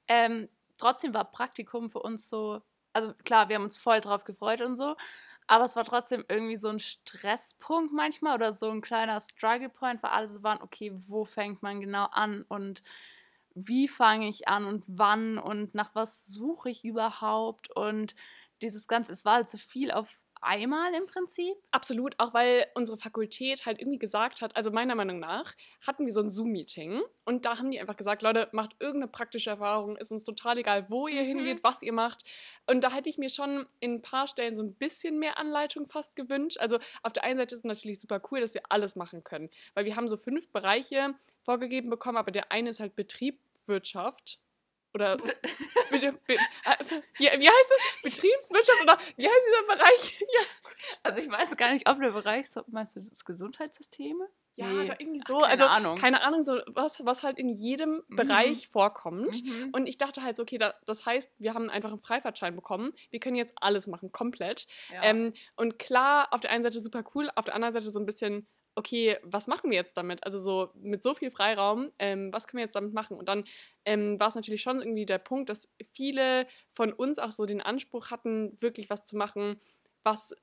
Ähm, 0.09 0.49
trotzdem 0.79 1.15
war 1.15 1.31
Praktikum 1.31 1.89
für 1.89 2.01
uns 2.01 2.29
so, 2.29 2.61
also 2.93 3.15
klar, 3.25 3.49
wir 3.49 3.56
haben 3.56 3.65
uns 3.65 3.77
voll 3.77 4.01
drauf 4.01 4.25
gefreut 4.25 4.61
und 4.61 4.77
so, 4.77 4.97
aber 5.47 5.65
es 5.65 5.77
war 5.77 5.85
trotzdem 5.85 6.25
irgendwie 6.29 6.56
so 6.56 6.69
ein 6.69 6.79
Stresspunkt 6.79 7.93
manchmal 7.93 8.35
oder 8.35 8.53
so 8.53 8.71
ein 8.71 8.81
kleiner 8.81 9.21
Struggle 9.21 9.69
Point, 9.69 10.03
weil 10.03 10.11
alle 10.11 10.29
so 10.29 10.43
waren, 10.43 10.62
okay, 10.62 10.93
wo 11.06 11.25
fängt 11.25 11.62
man 11.62 11.81
genau 11.81 12.06
an 12.06 12.45
und 12.49 12.83
wie 13.55 13.89
fange 13.89 14.29
ich 14.29 14.49
an 14.49 14.65
und 14.65 14.85
wann 14.89 15.39
und 15.39 15.75
nach 15.75 15.95
was 15.95 16.27
suche 16.27 16.71
ich 16.71 16.85
überhaupt 16.85 17.71
und 17.71 18.17
dieses 18.65 18.89
Ganze, 18.89 19.13
es 19.13 19.25
war 19.25 19.35
halt 19.37 19.49
zu 19.49 19.59
viel 19.59 19.91
auf 19.91 20.21
einmal 20.47 20.93
im 20.93 21.07
Prinzip. 21.07 21.55
Absolut, 21.71 22.15
auch 22.19 22.35
weil 22.35 22.67
unsere 22.75 22.99
Fakultät 22.99 23.65
halt 23.65 23.81
irgendwie 23.81 23.99
gesagt 23.99 24.43
hat, 24.43 24.55
also 24.57 24.71
meiner 24.71 24.95
Meinung 24.95 25.19
nach, 25.19 25.55
hatten 25.87 26.05
wir 26.05 26.13
so 26.13 26.21
ein 26.21 26.29
Zoom-Meeting 26.29 27.01
und 27.25 27.47
da 27.47 27.57
haben 27.59 27.71
die 27.71 27.81
einfach 27.81 27.97
gesagt, 27.97 28.21
Leute, 28.21 28.51
macht 28.53 28.77
irgendeine 28.79 29.11
praktische 29.11 29.49
Erfahrung, 29.49 29.97
ist 29.97 30.13
uns 30.13 30.23
total 30.25 30.59
egal, 30.59 30.91
wo 30.91 31.09
ihr 31.09 31.23
Mhm. 31.23 31.27
hingeht, 31.29 31.65
was 31.65 31.81
ihr 31.83 31.95
macht. 31.95 32.25
Und 32.67 32.85
da 32.85 32.93
hätte 32.93 33.09
ich 33.09 33.17
mir 33.17 33.31
schon 33.31 33.65
in 33.81 33.95
ein 33.95 34.03
paar 34.03 34.29
Stellen 34.29 34.55
so 34.55 34.63
ein 34.63 34.75
bisschen 34.75 35.19
mehr 35.19 35.39
Anleitung 35.39 35.87
fast 35.89 36.15
gewünscht. 36.15 36.59
Also 36.59 36.79
auf 37.03 37.15
der 37.15 37.25
einen 37.25 37.39
Seite 37.39 37.55
ist 37.55 37.61
es 37.61 37.65
natürlich 37.65 37.99
super 38.01 38.21
cool, 38.31 38.41
dass 38.43 38.53
wir 38.53 38.63
alles 38.69 38.97
machen 38.97 39.25
können, 39.25 39.49
weil 39.73 39.87
wir 39.87 39.97
haben 39.97 40.09
so 40.09 40.19
fünf 40.19 40.51
Bereiche 40.53 41.15
vorgegeben 41.41 41.89
bekommen, 41.89 42.19
aber 42.19 42.33
der 42.33 42.53
eine 42.53 42.69
ist 42.69 42.81
halt 42.81 42.97
Betriebswirtschaft. 42.97 44.41
Oder 44.94 45.17
be, 45.17 45.25
be, 45.91 46.37
wie, 47.19 47.25
wie 47.25 47.49
heißt 47.49 47.70
das? 47.70 47.81
Betriebswirtschaft 48.02 48.82
oder 48.82 48.99
wie 49.17 49.26
heißt 49.29 49.46
dieser 49.46 49.76
Bereich? 49.76 50.20
Ja, 50.35 50.41
Also 51.02 51.19
ich 51.19 51.29
weiß 51.31 51.56
gar 51.56 51.73
nicht, 51.73 51.88
ob 51.88 51.99
der 52.00 52.11
Bereich, 52.11 52.49
so, 52.50 52.62
meinst 52.69 52.94
du 52.96 53.00
das 53.00 53.25
Gesundheitssysteme? 53.25 54.29
Ja, 54.56 54.67
Nee. 54.69 54.87
da 54.87 54.94
irgendwie 54.99 55.20
Ach, 55.25 55.29
so. 55.29 55.38
keine 55.41 55.50
also, 55.50 55.64
Ahnung. 55.67 55.99
Keine 55.99 56.22
Ahnung, 56.22 56.43
so 56.43 56.60
was, 56.69 57.05
was 57.05 57.22
halt 57.24 57.39
in 57.39 57.48
jedem 57.48 58.03
Mhm. 58.06 58.17
Bereich 58.17 58.69
vorkommt. 58.69 59.43
Mhm. 59.44 59.70
Und 59.72 59.86
ich 59.89 59.98
dachte 59.98 60.22
halt 60.22 60.36
so, 60.36 60.43
okay, 60.44 60.58
da, 60.58 60.74
das 60.86 61.05
heißt, 61.06 61.32
wir 61.39 61.55
haben 61.55 61.70
einfach 61.70 61.89
einen 61.91 61.98
Freifahrtschein 61.98 62.55
bekommen. 62.55 62.93
Wir 63.10 63.19
können 63.19 63.34
jetzt 63.36 63.55
alles 63.60 63.89
machen, 63.89 64.13
komplett. 64.13 64.67
Ja. 64.93 65.03
Ähm, 65.03 65.32
und 65.56 65.79
klar, 65.81 66.29
auf 66.32 66.41
der 66.41 66.51
einen 66.53 66.63
Seite 66.63 66.79
super 66.81 67.03
cool, 67.15 67.31
auf 67.34 67.44
der 67.46 67.55
anderen 67.56 67.72
Seite 67.74 67.91
so 67.91 67.98
ein 67.98 68.06
bisschen, 68.06 68.46
okay, 68.77 69.19
was 69.23 69.47
machen 69.47 69.71
wir 69.71 69.77
jetzt 69.77 69.97
damit? 69.97 70.25
Also 70.25 70.39
so 70.39 70.71
mit 70.75 71.03
so 71.03 71.15
viel 71.15 71.31
Freiraum, 71.31 71.93
ähm, 71.99 72.33
was 72.33 72.47
können 72.47 72.59
wir 72.59 72.65
jetzt 72.65 72.77
damit 72.77 72.93
machen? 72.93 73.17
Und 73.17 73.29
dann 73.29 73.45
ähm, 73.85 74.19
war 74.19 74.29
es 74.29 74.35
natürlich 74.35 74.63
schon 74.63 74.81
irgendwie 74.81 75.07
der 75.07 75.19
Punkt, 75.19 75.49
dass 75.49 75.69
viele 75.93 76.47
von 76.71 76.93
uns 76.93 77.19
auch 77.19 77.33
so 77.33 77.47
den 77.47 77.61
Anspruch 77.61 78.11
hatten, 78.11 78.61
wirklich 78.61 78.91
was 78.91 79.05
zu 79.05 79.17
machen, 79.17 79.61
was 80.03 80.35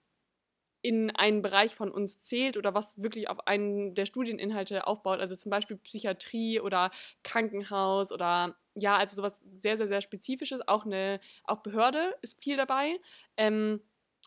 in 0.81 1.11
einen 1.11 1.41
Bereich 1.41 1.75
von 1.75 1.91
uns 1.91 2.19
zählt 2.19 2.57
oder 2.57 2.73
was 2.73 3.01
wirklich 3.01 3.29
auf 3.29 3.45
einen 3.47 3.93
der 3.93 4.05
Studieninhalte 4.05 4.87
aufbaut, 4.87 5.19
also 5.19 5.35
zum 5.35 5.51
Beispiel 5.51 5.77
Psychiatrie 5.77 6.59
oder 6.59 6.89
Krankenhaus 7.23 8.11
oder 8.11 8.57
ja, 8.73 8.95
also 8.97 9.17
sowas 9.17 9.41
sehr, 9.53 9.77
sehr, 9.77 9.87
sehr 9.87 10.01
Spezifisches. 10.01 10.67
Auch 10.67 10.85
eine, 10.85 11.19
auch 11.43 11.57
Behörde 11.57 12.15
ist 12.21 12.41
viel 12.41 12.57
dabei. 12.57 12.99
Ähm, 13.37 13.81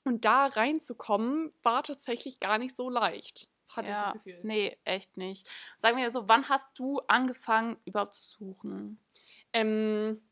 und 0.05 0.25
da 0.25 0.47
reinzukommen, 0.47 1.51
war 1.63 1.83
tatsächlich 1.83 2.39
gar 2.39 2.59
nicht 2.59 2.77
so 2.77 2.91
leicht, 2.91 3.49
hatte 3.69 3.93
ich 3.93 3.99
das 3.99 4.13
Gefühl. 4.13 4.39
Nee, 4.43 4.79
echt 4.85 5.17
nicht. 5.17 5.49
Sag 5.79 5.95
mir 5.95 6.11
so, 6.11 6.29
wann 6.29 6.49
hast 6.49 6.79
du 6.79 7.01
angefangen 7.09 7.77
überhaupt 7.85 8.15
zu 8.15 8.39
suchen? 8.39 9.01
Ähm, 9.53 10.23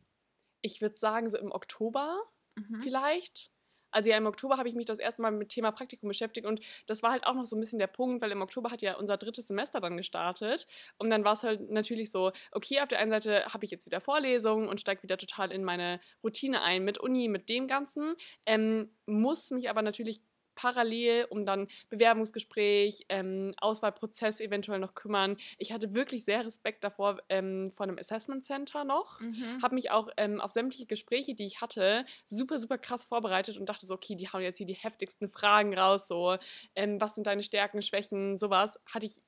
ich 0.60 0.80
würde 0.80 0.96
sagen, 0.96 1.28
so 1.30 1.38
im 1.38 1.52
Oktober 1.52 2.22
Mhm. 2.56 2.82
vielleicht. 2.82 3.50
Also 3.94 4.08
ja, 4.08 4.16
im 4.16 4.24
Oktober 4.24 4.56
habe 4.56 4.68
ich 4.70 4.74
mich 4.74 4.86
das 4.86 4.98
erste 4.98 5.20
Mal 5.20 5.32
mit 5.32 5.42
dem 5.42 5.48
Thema 5.48 5.70
Praktikum 5.70 6.08
beschäftigt 6.08 6.46
und 6.46 6.60
das 6.86 7.02
war 7.02 7.10
halt 7.12 7.26
auch 7.26 7.34
noch 7.34 7.44
so 7.44 7.56
ein 7.56 7.60
bisschen 7.60 7.78
der 7.78 7.88
Punkt, 7.88 8.22
weil 8.22 8.30
im 8.30 8.40
Oktober 8.40 8.70
hat 8.70 8.80
ja 8.80 8.96
unser 8.96 9.18
drittes 9.18 9.48
Semester 9.48 9.80
dann 9.80 9.98
gestartet 9.98 10.66
und 10.96 11.10
dann 11.10 11.24
war 11.24 11.34
es 11.34 11.42
halt 11.42 11.70
natürlich 11.70 12.10
so, 12.10 12.32
okay, 12.52 12.80
auf 12.80 12.88
der 12.88 13.00
einen 13.00 13.10
Seite 13.10 13.44
habe 13.52 13.66
ich 13.66 13.70
jetzt 13.70 13.84
wieder 13.84 14.00
Vorlesungen 14.00 14.66
und 14.68 14.80
steige 14.80 15.02
wieder 15.02 15.18
total 15.18 15.52
in 15.52 15.62
meine 15.62 16.00
Routine 16.24 16.62
ein 16.62 16.84
mit 16.84 16.96
Uni, 16.98 17.28
mit 17.28 17.50
dem 17.50 17.66
Ganzen, 17.66 18.14
ähm, 18.46 18.96
muss 19.04 19.50
mich 19.50 19.68
aber 19.68 19.82
natürlich 19.82 20.22
parallel 20.54 21.26
um 21.30 21.44
dann 21.44 21.68
Bewerbungsgespräch, 21.88 23.06
ähm, 23.09 23.52
Auswahlprozess 23.61 24.40
eventuell 24.40 24.78
noch 24.78 24.94
kümmern. 24.94 25.37
Ich 25.59 25.73
hatte 25.73 25.94
wirklich 25.94 26.25
sehr 26.25 26.44
Respekt 26.44 26.85
davor 26.85 27.18
ähm, 27.28 27.71
vor 27.71 27.85
einem 27.85 27.99
Assessment 27.99 28.44
Center 28.44 28.85
noch 28.85 29.21
Mhm. 29.21 29.62
habe 29.62 29.75
mich 29.75 29.90
auch 29.90 30.09
ähm, 30.16 30.40
auf 30.40 30.50
sämtliche 30.50 30.87
Gespräche, 30.87 31.35
die 31.35 31.44
ich 31.47 31.61
hatte, 31.61 32.04
super, 32.26 32.59
super 32.59 32.78
krass 32.78 33.04
vorbereitet 33.04 33.56
und 33.59 33.68
dachte 33.68 33.87
so, 33.87 33.94
okay, 33.94 34.16
die 34.16 34.28
hauen 34.28 34.42
jetzt 34.42 34.59
hier 34.59 34.66
die 34.66 34.75
heftigsten 34.75 35.28
Fragen 35.28 35.76
raus, 35.76 36.09
so, 36.09 36.37
ähm, 36.75 37.00
was 37.00 37.14
sind 37.14 37.26
deine 37.26 37.42
Stärken, 37.42 37.82
Schwächen, 37.82 38.37
sowas. 38.37 38.78
Hatte 38.92 39.06
ich 39.06 39.23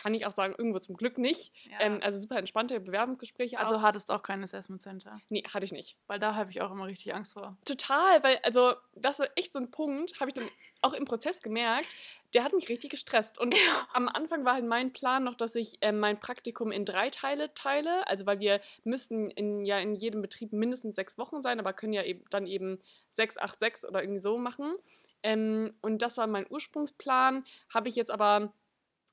kann 0.00 0.14
ich 0.14 0.24
auch 0.24 0.32
sagen, 0.32 0.54
irgendwo 0.56 0.78
zum 0.78 0.96
Glück 0.96 1.18
nicht. 1.18 1.52
Ja. 1.70 1.80
Ähm, 1.80 1.98
also 2.02 2.18
super 2.18 2.38
entspannte 2.38 2.80
Bewerbungsgespräche. 2.80 3.58
also 3.58 3.76
auch. 3.76 3.82
hattest 3.82 4.10
auch 4.10 4.22
kein 4.22 4.42
Assessment 4.42 4.80
Center. 4.80 5.20
Nee, 5.28 5.44
hatte 5.52 5.64
ich 5.64 5.72
nicht. 5.72 5.96
Weil 6.06 6.18
da 6.18 6.34
habe 6.34 6.50
ich 6.50 6.62
auch 6.62 6.70
immer 6.70 6.86
richtig 6.86 7.14
Angst 7.14 7.34
vor. 7.34 7.58
Total, 7.66 8.22
weil, 8.22 8.38
also, 8.42 8.74
das 8.94 9.18
war 9.18 9.28
echt 9.36 9.52
so 9.52 9.58
ein 9.58 9.70
Punkt, 9.70 10.18
habe 10.18 10.30
ich 10.30 10.34
dann 10.34 10.48
auch 10.80 10.94
im 10.94 11.04
Prozess 11.04 11.42
gemerkt, 11.42 11.94
der 12.32 12.44
hat 12.44 12.54
mich 12.54 12.68
richtig 12.70 12.90
gestresst. 12.90 13.38
Und 13.38 13.54
am 13.92 14.08
Anfang 14.08 14.44
war 14.46 14.54
halt 14.54 14.64
mein 14.64 14.92
Plan 14.92 15.24
noch, 15.24 15.34
dass 15.34 15.54
ich 15.54 15.76
ähm, 15.82 16.00
mein 16.00 16.18
Praktikum 16.18 16.72
in 16.72 16.86
drei 16.86 17.10
Teile 17.10 17.52
teile. 17.52 18.06
Also, 18.08 18.24
weil 18.24 18.40
wir 18.40 18.60
müssen 18.84 19.30
in, 19.30 19.66
ja 19.66 19.78
in 19.78 19.94
jedem 19.96 20.22
Betrieb 20.22 20.52
mindestens 20.54 20.96
sechs 20.96 21.18
Wochen 21.18 21.42
sein, 21.42 21.60
aber 21.60 21.74
können 21.74 21.92
ja 21.92 22.04
eben 22.04 22.24
dann 22.30 22.46
eben 22.46 22.78
sechs, 23.10 23.36
acht, 23.36 23.60
sechs 23.60 23.84
oder 23.84 24.02
irgendwie 24.02 24.20
so 24.20 24.38
machen. 24.38 24.74
Ähm, 25.22 25.74
und 25.82 26.00
das 26.00 26.16
war 26.16 26.26
mein 26.26 26.46
Ursprungsplan. 26.48 27.44
Habe 27.74 27.88
ich 27.90 27.96
jetzt 27.96 28.10
aber 28.10 28.54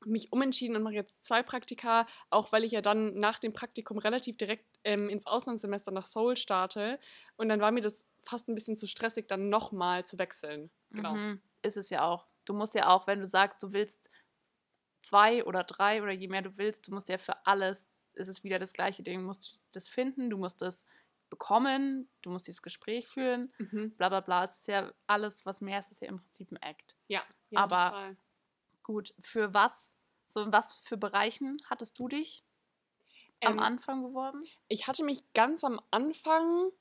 mich 0.05 0.31
umentschieden 0.31 0.75
und 0.75 0.83
mache 0.83 0.93
jetzt 0.95 1.23
zwei 1.25 1.43
Praktika, 1.43 2.05
auch 2.29 2.51
weil 2.51 2.63
ich 2.63 2.71
ja 2.71 2.81
dann 2.81 3.15
nach 3.19 3.39
dem 3.39 3.53
Praktikum 3.53 3.97
relativ 3.97 4.37
direkt 4.37 4.65
ähm, 4.83 5.09
ins 5.09 5.25
Auslandssemester 5.27 5.91
nach 5.91 6.05
Seoul 6.05 6.35
starte. 6.37 6.99
Und 7.35 7.49
dann 7.49 7.59
war 7.61 7.71
mir 7.71 7.81
das 7.81 8.05
fast 8.23 8.47
ein 8.47 8.55
bisschen 8.55 8.75
zu 8.77 8.87
stressig, 8.87 9.27
dann 9.27 9.49
nochmal 9.49 10.05
zu 10.05 10.17
wechseln. 10.17 10.69
Genau. 10.91 11.15
Mhm. 11.15 11.41
Ist 11.61 11.77
es 11.77 11.89
ja 11.89 12.03
auch. 12.05 12.27
Du 12.45 12.53
musst 12.53 12.75
ja 12.75 12.87
auch, 12.89 13.07
wenn 13.07 13.19
du 13.19 13.27
sagst, 13.27 13.61
du 13.63 13.73
willst 13.73 14.09
zwei 15.01 15.43
oder 15.45 15.63
drei 15.63 16.01
oder 16.03 16.11
je 16.11 16.27
mehr 16.27 16.41
du 16.41 16.57
willst, 16.57 16.87
du 16.87 16.93
musst 16.93 17.09
ja 17.09 17.17
für 17.17 17.45
alles, 17.45 17.89
ist 18.13 18.27
es 18.27 18.43
wieder 18.43 18.59
das 18.59 18.73
gleiche 18.73 19.03
Ding. 19.03 19.19
Du 19.19 19.25
musst 19.25 19.59
das 19.71 19.87
finden, 19.89 20.29
du 20.29 20.37
musst 20.37 20.61
das 20.61 20.85
bekommen, 21.29 22.09
du 22.21 22.29
musst 22.29 22.47
dieses 22.47 22.61
Gespräch 22.61 23.07
führen, 23.07 23.53
Mhm. 23.57 23.95
bla 23.97 24.09
bla 24.09 24.21
bla. 24.21 24.43
Es 24.43 24.57
ist 24.57 24.67
ja 24.67 24.93
alles, 25.07 25.45
was 25.45 25.59
mehr 25.61 25.79
ist, 25.79 25.91
ist 25.91 26.01
ja 26.01 26.07
im 26.07 26.19
Prinzip 26.19 26.51
ein 26.51 26.57
Act. 26.61 26.95
Ja, 27.07 27.21
ja 27.49 27.59
Aber- 27.63 27.77
total. 27.77 28.17
Gut, 28.87 29.13
für 29.19 29.53
was, 29.53 29.93
so 30.27 30.41
in 30.43 30.53
was 30.53 30.77
für 30.79 30.95
Bereichen 30.97 31.57
hattest 31.69 31.99
du 31.99 32.07
dich 32.07 32.45
am 33.43 33.57
Ähm, 33.57 33.59
Anfang 33.59 34.03
beworben? 34.03 34.47
Ich 34.69 34.87
hatte 34.87 35.03
mich 35.03 35.33
ganz 35.33 35.63
am 35.63 35.79
Anfang, 35.91 36.71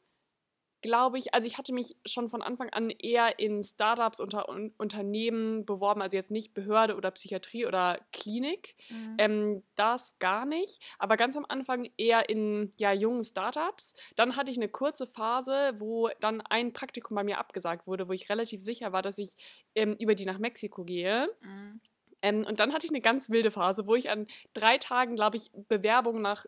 glaube 0.82 1.18
ich, 1.18 1.34
also 1.34 1.46
ich 1.48 1.58
hatte 1.58 1.75
mich 1.75 1.96
schon 2.06 2.28
von 2.28 2.42
Anfang 2.42 2.70
an 2.70 2.90
eher 2.90 3.38
in 3.38 3.62
Startups 3.62 4.20
unter 4.20 4.48
Un 4.48 4.72
Unternehmen 4.78 5.64
beworben, 5.66 6.02
also 6.02 6.16
jetzt 6.16 6.30
nicht 6.30 6.54
Behörde 6.54 6.96
oder 6.96 7.10
Psychiatrie 7.12 7.66
oder 7.66 8.00
Klinik. 8.12 8.76
Mhm. 8.90 9.18
Ähm, 9.18 9.64
das 9.76 10.18
gar 10.20 10.46
nicht, 10.46 10.82
aber 10.98 11.16
ganz 11.16 11.36
am 11.36 11.46
Anfang 11.48 11.90
eher 11.98 12.28
in 12.28 12.72
ja, 12.78 12.92
jungen 12.92 13.25
Startups. 13.25 13.94
Dann 14.16 14.36
hatte 14.36 14.50
ich 14.52 14.58
eine 14.58 14.68
kurze 14.68 15.06
Phase, 15.06 15.75
wo 15.78 16.08
dann 16.20 16.40
ein 16.42 16.72
Praktikum 16.72 17.16
bei 17.16 17.25
mir 17.25 17.38
abgesagt 17.38 17.86
wurde, 17.86 18.08
wo 18.08 18.12
ich 18.12 18.30
relativ 18.30 18.62
sicher 18.62 18.92
war, 18.92 19.02
dass 19.02 19.18
ich 19.18 19.36
ähm, 19.75 19.96
über 19.98 20.14
die 20.14 20.26
nach 20.26 20.38
Mexiko 20.38 20.84
gehe. 20.84 21.28
Mhm. 21.40 21.80
Ähm, 22.23 22.44
und 22.46 22.61
dann 22.61 22.73
hatte 22.73 22.87
ich 22.87 22.90
eine 22.90 23.00
ganz 23.00 23.30
wilde 23.30 23.50
Phase, 23.50 23.87
wo 23.87 23.94
ich 23.94 24.11
an 24.11 24.26
drei 24.54 24.78
Tagen, 24.78 25.16
glaube 25.16 25.37
ich, 25.37 25.50
Bewerbungen 25.68 26.23
nach 26.23 26.46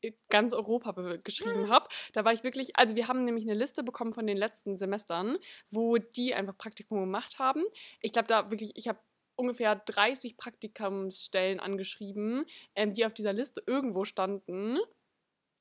äh, 0.00 0.12
ganz 0.28 0.52
Europa 0.52 0.92
be 0.92 1.18
geschrieben 1.18 1.68
habe. 1.68 1.88
Da 2.12 2.24
war 2.24 2.32
ich 2.32 2.44
wirklich, 2.44 2.76
also 2.76 2.96
wir 2.96 3.08
haben 3.08 3.24
nämlich 3.24 3.44
eine 3.44 3.58
Liste 3.58 3.82
bekommen 3.82 4.12
von 4.12 4.26
den 4.26 4.36
letzten 4.36 4.76
Semestern, 4.76 5.38
wo 5.70 5.98
die 5.98 6.34
einfach 6.34 6.56
Praktikum 6.56 7.00
gemacht 7.00 7.38
haben. 7.38 7.62
Ich 8.00 8.12
glaube, 8.12 8.28
da 8.28 8.50
wirklich, 8.50 8.72
ich 8.74 8.88
habe 8.88 8.98
ungefähr 9.36 9.76
30 9.76 10.36
Praktikumsstellen 10.36 11.60
angeschrieben, 11.60 12.44
ähm, 12.74 12.92
die 12.92 13.06
auf 13.06 13.14
dieser 13.14 13.32
Liste 13.32 13.62
irgendwo 13.66 14.04
standen. 14.04 14.78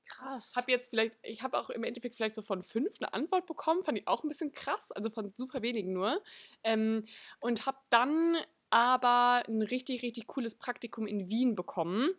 Krass. 0.06 0.56
Habe 0.58 0.72
jetzt 0.72 0.90
vielleicht, 0.90 1.18
ich 1.24 1.42
habe 1.42 1.58
auch 1.58 1.70
im 1.70 1.84
Endeffekt 1.84 2.16
vielleicht 2.16 2.36
so 2.36 2.42
von 2.42 2.64
fünf 2.64 2.98
eine 3.00 3.14
Antwort 3.14 3.46
bekommen, 3.46 3.84
fand 3.84 3.98
ich 3.98 4.08
auch 4.08 4.24
ein 4.24 4.28
bisschen 4.28 4.52
krass, 4.52 4.92
also 4.92 5.10
von 5.10 5.32
super 5.34 5.62
wenigen 5.62 5.94
nur. 5.94 6.22
Ähm, 6.64 7.06
und 7.40 7.66
habe 7.66 7.78
dann 7.90 8.38
aber 8.72 9.44
ein 9.48 9.62
richtig, 9.62 10.02
richtig 10.02 10.28
cooles 10.28 10.56
Praktikum 10.56 11.06
in 11.08 11.30
Wien 11.30 11.56
bekommen. 11.56 12.10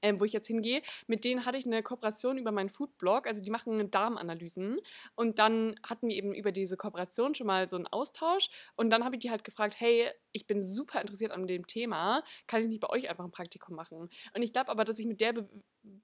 Ähm, 0.00 0.18
wo 0.18 0.24
ich 0.24 0.32
jetzt 0.32 0.46
hingehe, 0.46 0.80
mit 1.06 1.22
denen 1.22 1.44
hatte 1.44 1.58
ich 1.58 1.66
eine 1.66 1.82
Kooperation 1.82 2.38
über 2.38 2.50
meinen 2.50 2.70
Foodblog, 2.70 3.26
also 3.26 3.42
die 3.42 3.50
machen 3.50 3.90
Darmanalysen 3.90 4.78
und 5.16 5.38
dann 5.38 5.78
hatten 5.86 6.08
wir 6.08 6.16
eben 6.16 6.34
über 6.34 6.50
diese 6.50 6.78
Kooperation 6.78 7.34
schon 7.34 7.46
mal 7.46 7.68
so 7.68 7.76
einen 7.76 7.86
Austausch 7.88 8.48
und 8.74 8.88
dann 8.88 9.04
habe 9.04 9.16
ich 9.16 9.20
die 9.20 9.30
halt 9.30 9.44
gefragt, 9.44 9.78
hey, 9.78 10.08
ich 10.32 10.46
bin 10.46 10.62
super 10.62 11.02
interessiert 11.02 11.30
an 11.30 11.46
dem 11.46 11.66
Thema, 11.66 12.22
kann 12.46 12.62
ich 12.62 12.68
nicht 12.68 12.80
bei 12.80 12.88
euch 12.88 13.10
einfach 13.10 13.24
ein 13.24 13.32
Praktikum 13.32 13.76
machen? 13.76 14.08
Und 14.34 14.42
ich 14.42 14.54
glaube 14.54 14.70
aber, 14.70 14.84
dass 14.84 14.98
ich 14.98 15.04
mit 15.06 15.20
der 15.20 15.34
Be 15.34 15.48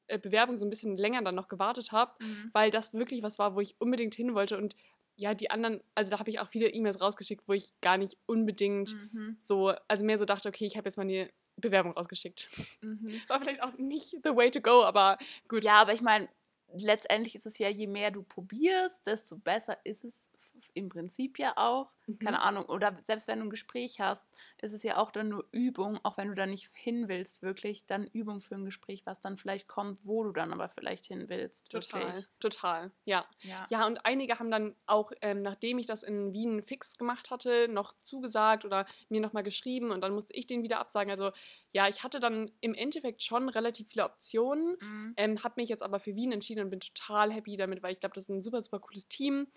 äh, 0.08 0.18
Bewerbung 0.18 0.56
so 0.56 0.66
ein 0.66 0.70
bisschen 0.70 0.96
länger 0.98 1.22
dann 1.22 1.34
noch 1.34 1.48
gewartet 1.48 1.90
habe, 1.90 2.12
Mhm. 2.22 2.50
weil 2.52 2.70
das 2.70 2.92
wirklich 2.92 3.22
was 3.22 3.38
war, 3.38 3.56
wo 3.56 3.60
ich 3.60 3.80
unbedingt 3.80 4.14
hin 4.14 4.34
wollte 4.34 4.58
und 4.58 4.76
ja, 5.18 5.34
die 5.34 5.50
anderen, 5.50 5.82
also 5.94 6.10
da 6.10 6.18
habe 6.18 6.30
ich 6.30 6.38
auch 6.38 6.48
viele 6.48 6.68
E-Mails 6.68 7.00
rausgeschickt, 7.00 7.48
wo 7.48 7.52
ich 7.52 7.72
gar 7.80 7.98
nicht 7.98 8.16
unbedingt 8.26 8.94
Mhm. 8.94 9.36
so, 9.40 9.72
also 9.88 10.04
mehr 10.04 10.16
so 10.18 10.24
dachte, 10.24 10.48
okay, 10.48 10.64
ich 10.64 10.76
habe 10.76 10.86
jetzt 10.88 10.96
mal 10.96 11.02
eine 11.02 11.30
Bewerbung 11.56 11.92
rausgeschickt. 11.92 12.48
Mhm. 12.82 13.20
War 13.28 13.40
vielleicht 13.40 13.62
auch 13.62 13.76
nicht 13.78 14.10
the 14.24 14.34
way 14.34 14.50
to 14.50 14.60
go, 14.60 14.84
aber 14.84 15.18
gut. 15.48 15.64
Ja, 15.64 15.80
aber 15.80 15.92
ich 15.92 16.02
meine, 16.02 16.28
letztendlich 16.78 17.34
ist 17.34 17.46
es 17.46 17.58
ja, 17.58 17.68
je 17.68 17.86
mehr 17.86 18.10
du 18.10 18.22
probierst, 18.22 19.06
desto 19.06 19.36
besser 19.38 19.76
ist 19.84 20.04
es 20.04 20.28
im 20.74 20.88
Prinzip 20.88 21.38
ja 21.38 21.56
auch. 21.56 21.92
Mhm. 22.06 22.18
Keine 22.18 22.40
Ahnung. 22.42 22.64
Oder 22.66 22.96
selbst 23.04 23.28
wenn 23.28 23.38
du 23.38 23.46
ein 23.46 23.50
Gespräch 23.50 24.00
hast, 24.00 24.28
ist 24.60 24.72
es 24.72 24.82
ja 24.82 24.96
auch 24.96 25.10
dann 25.12 25.28
nur 25.28 25.46
Übung, 25.52 25.98
auch 26.04 26.16
wenn 26.16 26.28
du 26.28 26.34
da 26.34 26.46
nicht 26.46 26.70
hin 26.74 27.08
willst, 27.08 27.42
wirklich, 27.42 27.86
dann 27.86 28.06
Übung 28.08 28.40
für 28.40 28.56
ein 28.56 28.64
Gespräch, 28.64 29.02
was 29.06 29.20
dann 29.20 29.36
vielleicht 29.36 29.68
kommt, 29.68 30.00
wo 30.04 30.24
du 30.24 30.32
dann 30.32 30.52
aber 30.52 30.68
vielleicht 30.68 31.04
hin 31.06 31.28
willst. 31.28 31.70
Total, 31.70 32.24
Wirklich. 32.24 32.28
total, 32.40 32.92
ja. 33.04 33.26
Ja. 33.42 33.70
Ja, 33.70 33.86
und 33.86 34.04
einige 34.04 34.38
haben 34.38 34.50
dann 34.50 34.74
auch, 34.86 35.12
ähm, 35.20 35.42
nachdem 35.42 35.78
ich 35.78 35.86
das 35.86 36.02
in 36.02 36.32
Wien 36.32 36.62
fix 36.62 36.96
gemacht 36.96 37.30
hatte, 37.30 37.68
noch 37.68 37.92
zugesagt 37.98 38.64
oder 38.64 38.86
mir 39.08 39.20
nochmal 39.20 39.42
geschrieben 39.42 39.90
und 39.90 40.00
dann 40.00 40.12
musste 40.14 40.32
ich 40.34 40.46
den 40.46 40.62
wieder 40.62 40.80
absagen. 40.80 41.10
Also 41.10 41.30
ja, 41.72 41.88
ich 41.88 42.02
hatte 42.02 42.20
dann 42.20 42.50
im 42.60 42.74
Endeffekt 42.74 43.22
schon 43.22 43.48
relativ 43.48 43.88
viele 43.88 44.04
Optionen, 44.04 44.76
Mhm. 44.80 45.16
ähm, 45.16 45.42
habe 45.42 45.54
mich 45.56 45.68
jetzt 45.68 45.82
aber 45.82 46.00
für 46.00 46.14
Wien 46.14 46.32
entschieden 46.32 46.64
und 46.64 46.70
bin 46.70 46.80
total 46.80 47.32
happy 47.32 47.56
damit, 47.56 47.82
weil 47.82 47.92
ich 47.92 48.00
glaube, 48.00 48.14
das 48.14 48.24
ist 48.24 48.30
ein 48.30 48.42
super, 48.42 48.62
super 48.62 48.80
cooles 48.80 49.08
Team. 49.08 49.48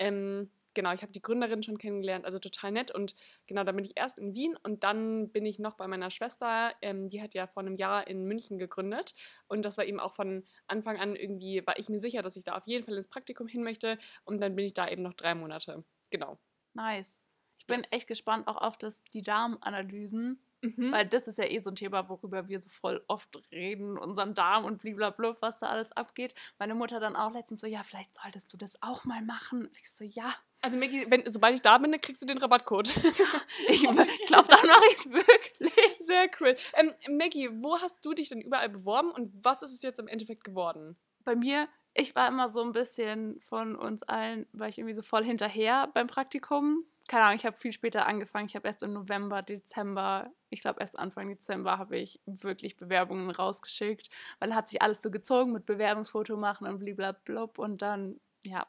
Ähm, 0.00 0.50
genau, 0.74 0.92
ich 0.92 1.02
habe 1.02 1.12
die 1.12 1.22
Gründerin 1.22 1.62
schon 1.62 1.78
kennengelernt, 1.78 2.24
also 2.24 2.38
total 2.38 2.72
nett. 2.72 2.90
Und 2.90 3.14
genau, 3.46 3.64
dann 3.64 3.76
bin 3.76 3.84
ich 3.84 3.92
erst 3.96 4.18
in 4.18 4.34
Wien 4.34 4.56
und 4.62 4.82
dann 4.82 5.30
bin 5.30 5.46
ich 5.46 5.58
noch 5.58 5.74
bei 5.76 5.86
meiner 5.86 6.10
Schwester, 6.10 6.72
ähm, 6.82 7.08
die 7.08 7.22
hat 7.22 7.34
ja 7.34 7.46
vor 7.46 7.62
einem 7.62 7.76
Jahr 7.76 8.06
in 8.08 8.24
München 8.24 8.58
gegründet. 8.58 9.14
Und 9.46 9.64
das 9.64 9.78
war 9.78 9.84
eben 9.84 10.00
auch 10.00 10.14
von 10.14 10.44
Anfang 10.66 10.98
an 10.98 11.16
irgendwie, 11.16 11.64
war 11.66 11.78
ich 11.78 11.88
mir 11.88 12.00
sicher, 12.00 12.22
dass 12.22 12.36
ich 12.36 12.44
da 12.44 12.56
auf 12.56 12.66
jeden 12.66 12.84
Fall 12.84 12.96
ins 12.96 13.08
Praktikum 13.08 13.46
hin 13.46 13.62
möchte. 13.62 13.98
Und 14.24 14.40
dann 14.40 14.56
bin 14.56 14.64
ich 14.66 14.74
da 14.74 14.88
eben 14.88 15.02
noch 15.02 15.14
drei 15.14 15.34
Monate. 15.34 15.84
Genau. 16.10 16.38
Nice. 16.74 17.22
Ich 17.58 17.66
bin 17.66 17.82
Yes. 17.82 17.90
echt 17.90 18.08
gespannt 18.08 18.48
auch 18.48 18.56
auf 18.56 18.78
das, 18.78 19.04
die 19.04 19.22
Darmanalysen, 19.22 20.42
Mhm. 20.62 20.92
weil 20.92 21.06
das 21.06 21.26
ist 21.26 21.38
ja 21.38 21.44
eh 21.44 21.58
so 21.58 21.70
ein 21.70 21.76
Thema, 21.76 22.08
worüber 22.08 22.48
wir 22.48 22.60
so 22.60 22.68
voll 22.68 23.02
oft 23.08 23.30
reden, 23.50 23.96
unseren 23.96 24.34
Darm 24.34 24.64
und 24.64 24.82
blablabla, 24.82 25.36
was 25.40 25.58
da 25.58 25.68
alles 25.68 25.92
abgeht. 25.92 26.34
Meine 26.58 26.74
Mutter 26.74 27.00
dann 27.00 27.16
auch 27.16 27.32
letztens 27.32 27.62
so, 27.62 27.66
ja, 27.66 27.82
vielleicht 27.82 28.14
solltest 28.22 28.52
du 28.52 28.56
das 28.56 28.82
auch 28.82 29.04
mal 29.04 29.22
machen. 29.22 29.66
Und 29.66 29.76
ich 29.78 29.90
so, 29.90 30.04
ja, 30.04 30.34
Also 30.62 30.76
Maggie, 30.76 31.06
wenn, 31.08 31.22
sobald 31.30 31.54
ich 31.54 31.62
da 31.62 31.78
bin, 31.78 31.98
kriegst 32.00 32.20
du 32.20 32.26
den 32.26 32.38
Rabattcode. 32.38 32.88
ich, 33.68 33.84
ich 33.84 34.26
glaube, 34.26 34.48
dann 34.48 34.66
mache 34.66 34.84
ich 34.90 34.96
es 34.96 35.10
wirklich. 35.10 35.96
Sehr 36.00 36.28
cool. 36.40 36.56
Ähm, 36.74 36.92
Maggie, 37.16 37.48
wo 37.52 37.78
hast 37.80 38.04
du 38.04 38.12
dich 38.12 38.28
denn 38.28 38.40
überall 38.42 38.68
beworben 38.68 39.10
und 39.10 39.32
was 39.42 39.62
ist 39.62 39.72
es 39.72 39.82
jetzt 39.82 39.98
im 39.98 40.08
Endeffekt 40.08 40.44
geworden? 40.44 40.96
Bei 41.24 41.34
mir, 41.36 41.68
ich 41.94 42.14
war 42.14 42.28
immer 42.28 42.48
so 42.48 42.62
ein 42.62 42.72
bisschen 42.72 43.40
von 43.40 43.76
uns 43.76 44.02
allen, 44.02 44.46
war 44.52 44.68
ich 44.68 44.78
irgendwie 44.78 44.94
so 44.94 45.02
voll 45.02 45.24
hinterher 45.24 45.88
beim 45.94 46.06
Praktikum. 46.06 46.84
Keine 47.10 47.24
Ahnung, 47.24 47.34
ich 47.38 47.44
habe 47.44 47.56
viel 47.56 47.72
später 47.72 48.06
angefangen. 48.06 48.46
Ich 48.46 48.54
habe 48.54 48.68
erst 48.68 48.84
im 48.84 48.92
November, 48.92 49.42
Dezember, 49.42 50.30
ich 50.48 50.60
glaube 50.60 50.78
erst 50.78 50.96
Anfang 50.96 51.26
Dezember 51.26 51.76
habe 51.76 51.98
ich 51.98 52.20
wirklich 52.24 52.76
Bewerbungen 52.76 53.28
rausgeschickt, 53.32 54.10
weil 54.38 54.54
hat 54.54 54.68
sich 54.68 54.80
alles 54.80 55.02
so 55.02 55.10
gezogen 55.10 55.52
mit 55.52 55.66
Bewerbungsfoto 55.66 56.36
machen 56.36 56.68
und 56.68 56.78
blablabla. 56.78 57.48
Und 57.56 57.82
dann, 57.82 58.20
ja, 58.44 58.64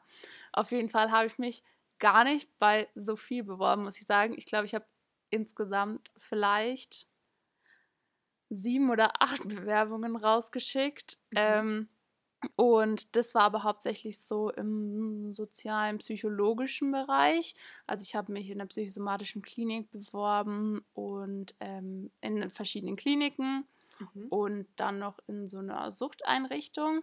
auf 0.52 0.72
jeden 0.72 0.88
Fall 0.88 1.12
habe 1.12 1.26
ich 1.26 1.38
mich 1.38 1.62
gar 2.00 2.24
nicht 2.24 2.50
bei 2.58 2.88
so 2.96 3.14
viel 3.14 3.44
beworben, 3.44 3.84
muss 3.84 4.00
ich 4.00 4.06
sagen. 4.08 4.34
Ich 4.36 4.46
glaube, 4.46 4.64
ich 4.64 4.74
habe 4.74 4.86
insgesamt 5.30 6.10
vielleicht 6.18 7.06
sieben 8.48 8.90
oder 8.90 9.12
acht 9.22 9.46
Bewerbungen 9.46 10.16
rausgeschickt. 10.16 11.16
Mhm. 11.30 11.38
Ähm, 11.38 11.88
und 12.56 13.14
das 13.16 13.34
war 13.34 13.42
aber 13.42 13.62
hauptsächlich 13.62 14.18
so 14.20 14.50
im 14.50 15.32
sozialen, 15.32 15.98
psychologischen 15.98 16.90
Bereich. 16.92 17.54
Also 17.86 18.02
ich 18.02 18.14
habe 18.16 18.32
mich 18.32 18.50
in 18.50 18.58
der 18.58 18.66
psychosomatischen 18.66 19.42
Klinik 19.42 19.90
beworben 19.90 20.84
und 20.92 21.54
ähm, 21.60 22.10
in 22.20 22.50
verschiedenen 22.50 22.96
Kliniken 22.96 23.66
Mhm. 24.00 24.28
und 24.28 24.68
dann 24.76 24.98
noch 24.98 25.18
in 25.26 25.46
so 25.46 25.58
einer 25.58 25.90
Suchteinrichtung 25.90 27.02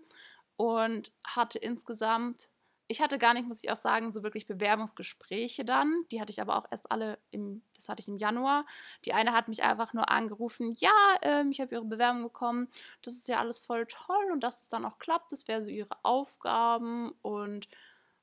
und 0.57 1.13
hatte 1.25 1.59
insgesamt, 1.59 2.51
ich 2.91 3.01
hatte 3.01 3.19
gar 3.19 3.35
nicht, 3.35 3.47
muss 3.47 3.63
ich 3.63 3.71
auch 3.71 3.75
sagen, 3.75 4.11
so 4.11 4.23
wirklich 4.23 4.47
Bewerbungsgespräche 4.47 5.63
dann. 5.63 6.05
Die 6.11 6.19
hatte 6.19 6.31
ich 6.31 6.41
aber 6.41 6.57
auch 6.57 6.65
erst 6.71 6.91
alle 6.91 7.19
im, 7.29 7.61
das 7.75 7.87
hatte 7.87 8.01
ich 8.01 8.07
im 8.07 8.17
Januar. 8.17 8.65
Die 9.05 9.13
eine 9.13 9.31
hat 9.31 9.47
mich 9.47 9.63
einfach 9.63 9.93
nur 9.93 10.09
angerufen, 10.09 10.73
ja, 10.77 10.91
ähm, 11.21 11.51
ich 11.51 11.61
habe 11.61 11.75
ihre 11.75 11.85
Bewerbung 11.85 12.23
bekommen, 12.23 12.67
das 13.03 13.13
ist 13.13 13.27
ja 13.27 13.39
alles 13.39 13.59
voll 13.59 13.85
toll 13.85 14.31
und 14.33 14.43
dass 14.43 14.61
es 14.61 14.69
dann 14.69 14.85
auch 14.85 14.97
klappt, 14.97 15.31
das 15.31 15.47
wäre 15.47 15.61
so 15.61 15.69
ihre 15.69 16.03
Aufgaben 16.03 17.11
und 17.21 17.67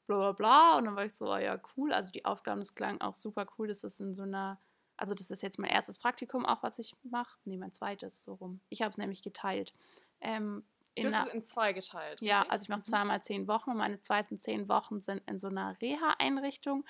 bla 0.08 0.16
bla 0.16 0.32
bla. 0.32 0.78
Und 0.78 0.86
dann 0.86 0.96
war 0.96 1.04
ich 1.04 1.14
so, 1.14 1.30
ah 1.30 1.38
ja, 1.40 1.60
cool. 1.76 1.92
Also 1.92 2.10
die 2.10 2.24
Aufgaben, 2.24 2.60
das 2.60 2.74
klang 2.74 3.00
auch 3.00 3.14
super 3.14 3.46
cool. 3.58 3.68
Das 3.68 3.84
ist 3.84 4.00
in 4.00 4.14
so 4.14 4.22
einer 4.24 4.58
also 4.96 5.14
das 5.14 5.30
ist 5.30 5.42
jetzt 5.42 5.58
mein 5.58 5.70
erstes 5.70 5.98
Praktikum 5.98 6.46
auch, 6.46 6.62
was 6.62 6.78
ich 6.78 6.96
mache. 7.02 7.38
Nee, 7.44 7.58
mein 7.58 7.72
zweites 7.72 8.22
so 8.22 8.34
rum. 8.34 8.60
Ich 8.70 8.80
habe 8.82 8.90
es 8.90 8.98
nämlich 8.98 9.22
geteilt. 9.22 9.74
Ähm, 10.20 10.64
du 10.96 11.12
hast 11.12 11.28
es 11.28 11.34
in 11.34 11.42
zwei 11.42 11.72
geteilt. 11.72 12.20
Ja, 12.20 12.38
richtig? 12.38 12.52
also 12.52 12.62
ich 12.64 12.68
mache 12.68 12.80
mhm. 12.80 12.84
zweimal 12.84 13.22
zehn 13.22 13.48
Wochen 13.48 13.70
und 13.70 13.76
meine 13.76 14.00
zweiten 14.00 14.38
zehn 14.38 14.68
Wochen 14.68 15.00
sind 15.00 15.22
in 15.26 15.38
so 15.38 15.48
einer 15.48 15.76
Reha-Einrichtung 15.80 16.84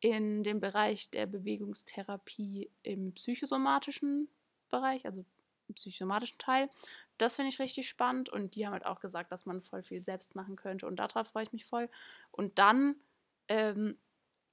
in 0.00 0.42
dem 0.42 0.60
Bereich 0.60 1.10
der 1.10 1.26
Bewegungstherapie 1.26 2.70
im 2.82 3.12
psychosomatischen 3.12 4.28
Bereich, 4.70 5.04
also 5.04 5.24
im 5.68 5.74
psychosomatischen 5.74 6.38
Teil. 6.38 6.70
Das 7.18 7.36
finde 7.36 7.50
ich 7.50 7.58
richtig 7.58 7.88
spannend 7.88 8.30
und 8.30 8.54
die 8.54 8.66
haben 8.66 8.72
halt 8.72 8.86
auch 8.86 9.00
gesagt, 9.00 9.30
dass 9.30 9.46
man 9.46 9.60
voll 9.60 9.82
viel 9.82 10.02
selbst 10.02 10.34
machen 10.34 10.56
könnte 10.56 10.86
und 10.86 10.96
darauf 10.96 11.28
freue 11.28 11.44
ich 11.44 11.52
mich 11.52 11.66
voll. 11.66 11.88
Und 12.30 12.58
dann 12.58 12.96
ähm, 13.48 13.98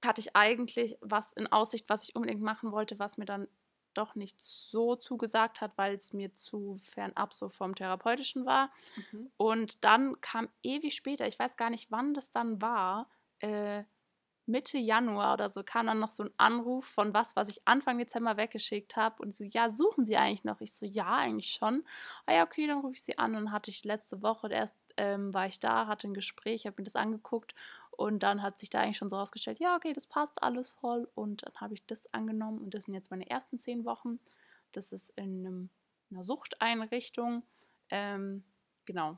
hatte 0.04 0.22
ich 0.22 0.36
eigentlich 0.36 0.98
was 1.02 1.34
in 1.34 1.48
Aussicht, 1.48 1.86
was 1.88 2.04
ich 2.04 2.16
unbedingt 2.16 2.42
machen 2.42 2.72
wollte, 2.72 3.00
was 3.00 3.18
mir 3.18 3.26
dann 3.26 3.48
doch 3.98 4.16
nicht 4.16 4.44
so 4.44 4.96
zugesagt 4.96 5.62
hat, 5.62 5.78
weil 5.78 5.96
es 5.96 6.14
mir 6.14 6.34
zu 6.34 6.78
fernab 6.78 7.34
so 7.34 7.50
vom 7.50 7.76
Therapeutischen 7.76 8.46
war. 8.46 8.72
Mhm. 8.96 9.32
Und 9.38 9.84
dann 9.84 10.20
kam 10.22 10.50
ewig 10.64 10.96
später, 10.96 11.28
ich 11.28 11.40
weiß 11.40 11.58
gar 11.58 11.70
nicht, 11.70 11.92
wann 11.92 12.14
das 12.14 12.32
dann 12.32 12.62
war, 12.62 13.10
äh, 13.40 13.84
Mitte 14.48 14.78
Januar 14.78 15.34
oder 15.34 15.50
so 15.50 15.62
kam 15.62 15.88
dann 15.88 16.00
noch 16.00 16.10
so 16.10 16.24
ein 16.24 16.32
Anruf 16.38 16.86
von 16.86 17.14
was, 17.14 17.36
was 17.36 17.50
ich 17.50 17.68
Anfang 17.68 17.98
Dezember 17.98 18.38
weggeschickt 18.38 18.96
habe 18.96 19.22
und 19.22 19.34
so, 19.34 19.44
ja, 19.44 19.70
suchen 19.70 20.06
Sie 20.06 20.16
eigentlich 20.16 20.46
noch? 20.46 20.62
Ich 20.62 20.74
so, 20.74 20.86
ja, 20.86 21.18
eigentlich 21.18 21.52
schon. 21.52 21.84
Ah 22.26 22.34
ja, 22.34 22.44
okay, 22.44 22.66
dann 22.66 22.80
rufe 22.80 22.94
ich 22.94 23.04
Sie 23.04 23.18
an 23.18 23.36
und 23.36 23.52
hatte 23.52 23.72
ich 23.72 23.84
letzte 23.84 24.22
Woche 24.22 24.48
erst 24.50 24.78
ähm, 24.96 25.34
war 25.34 25.48
ich 25.48 25.60
da, 25.60 25.88
hatte 25.88 26.08
ein 26.08 26.14
Gespräch, 26.14 26.66
habe 26.66 26.76
mir 26.80 26.86
das 26.86 26.96
angeguckt 26.96 27.54
und 27.98 28.24
dann 28.24 28.42
hat 28.42 28.60
sich 28.60 28.70
da 28.70 28.80
eigentlich 28.80 28.98
schon 28.98 29.10
so 29.10 29.18
rausgestellt, 29.18 29.60
ja, 29.60 29.76
okay, 29.76 29.92
das 29.92 30.08
passt 30.08 30.42
alles 30.42 30.72
voll 30.72 31.10
und 31.16 31.46
dann 31.46 31.56
habe 31.56 31.74
ich 31.74 31.86
das 31.86 32.14
angenommen 32.14 32.60
und 32.60 32.74
das 32.74 32.86
sind 32.86 32.94
jetzt 32.94 33.12
meine 33.12 33.30
ersten 33.30 33.58
zehn 33.60 33.84
Wochen. 33.84 34.20
Das 34.72 34.92
ist 34.92 35.10
in 35.18 35.46
einem, 35.46 35.70
einer 36.10 36.24
Suchteinrichtung. 36.24 37.44
Ähm, 37.90 38.44
genau, 38.86 39.18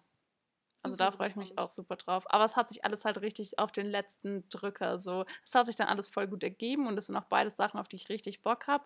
also 0.82 0.94
super, 0.94 1.06
da 1.06 1.12
freue 1.12 1.30
ich 1.30 1.36
mich 1.36 1.58
auch 1.58 1.70
super 1.70 1.98
drauf. 1.98 2.32
Aber 2.32 2.46
es 2.46 2.56
hat 2.56 2.70
sich 2.70 2.86
alles 2.86 3.04
halt 3.04 3.22
richtig 3.22 3.60
auf 3.60 3.72
den 3.72 3.88
letzten 3.88 4.48
Drücker 4.50 4.98
so. 4.98 5.26
Es 5.44 5.54
hat 5.54 5.66
sich 5.66 5.76
dann 5.76 5.88
alles 5.88 6.10
voll 6.10 6.28
gut 6.28 6.44
ergeben 6.44 6.88
und 6.88 6.98
es 6.98 7.08
sind 7.08 7.18
auch 7.18 7.26
beide 7.26 7.52
Sachen, 7.52 7.80
auf 7.80 7.90
die 7.90 7.98
ich 7.98 8.10
richtig 8.10 8.42
Bock 8.42 8.68
habe. 8.68 8.86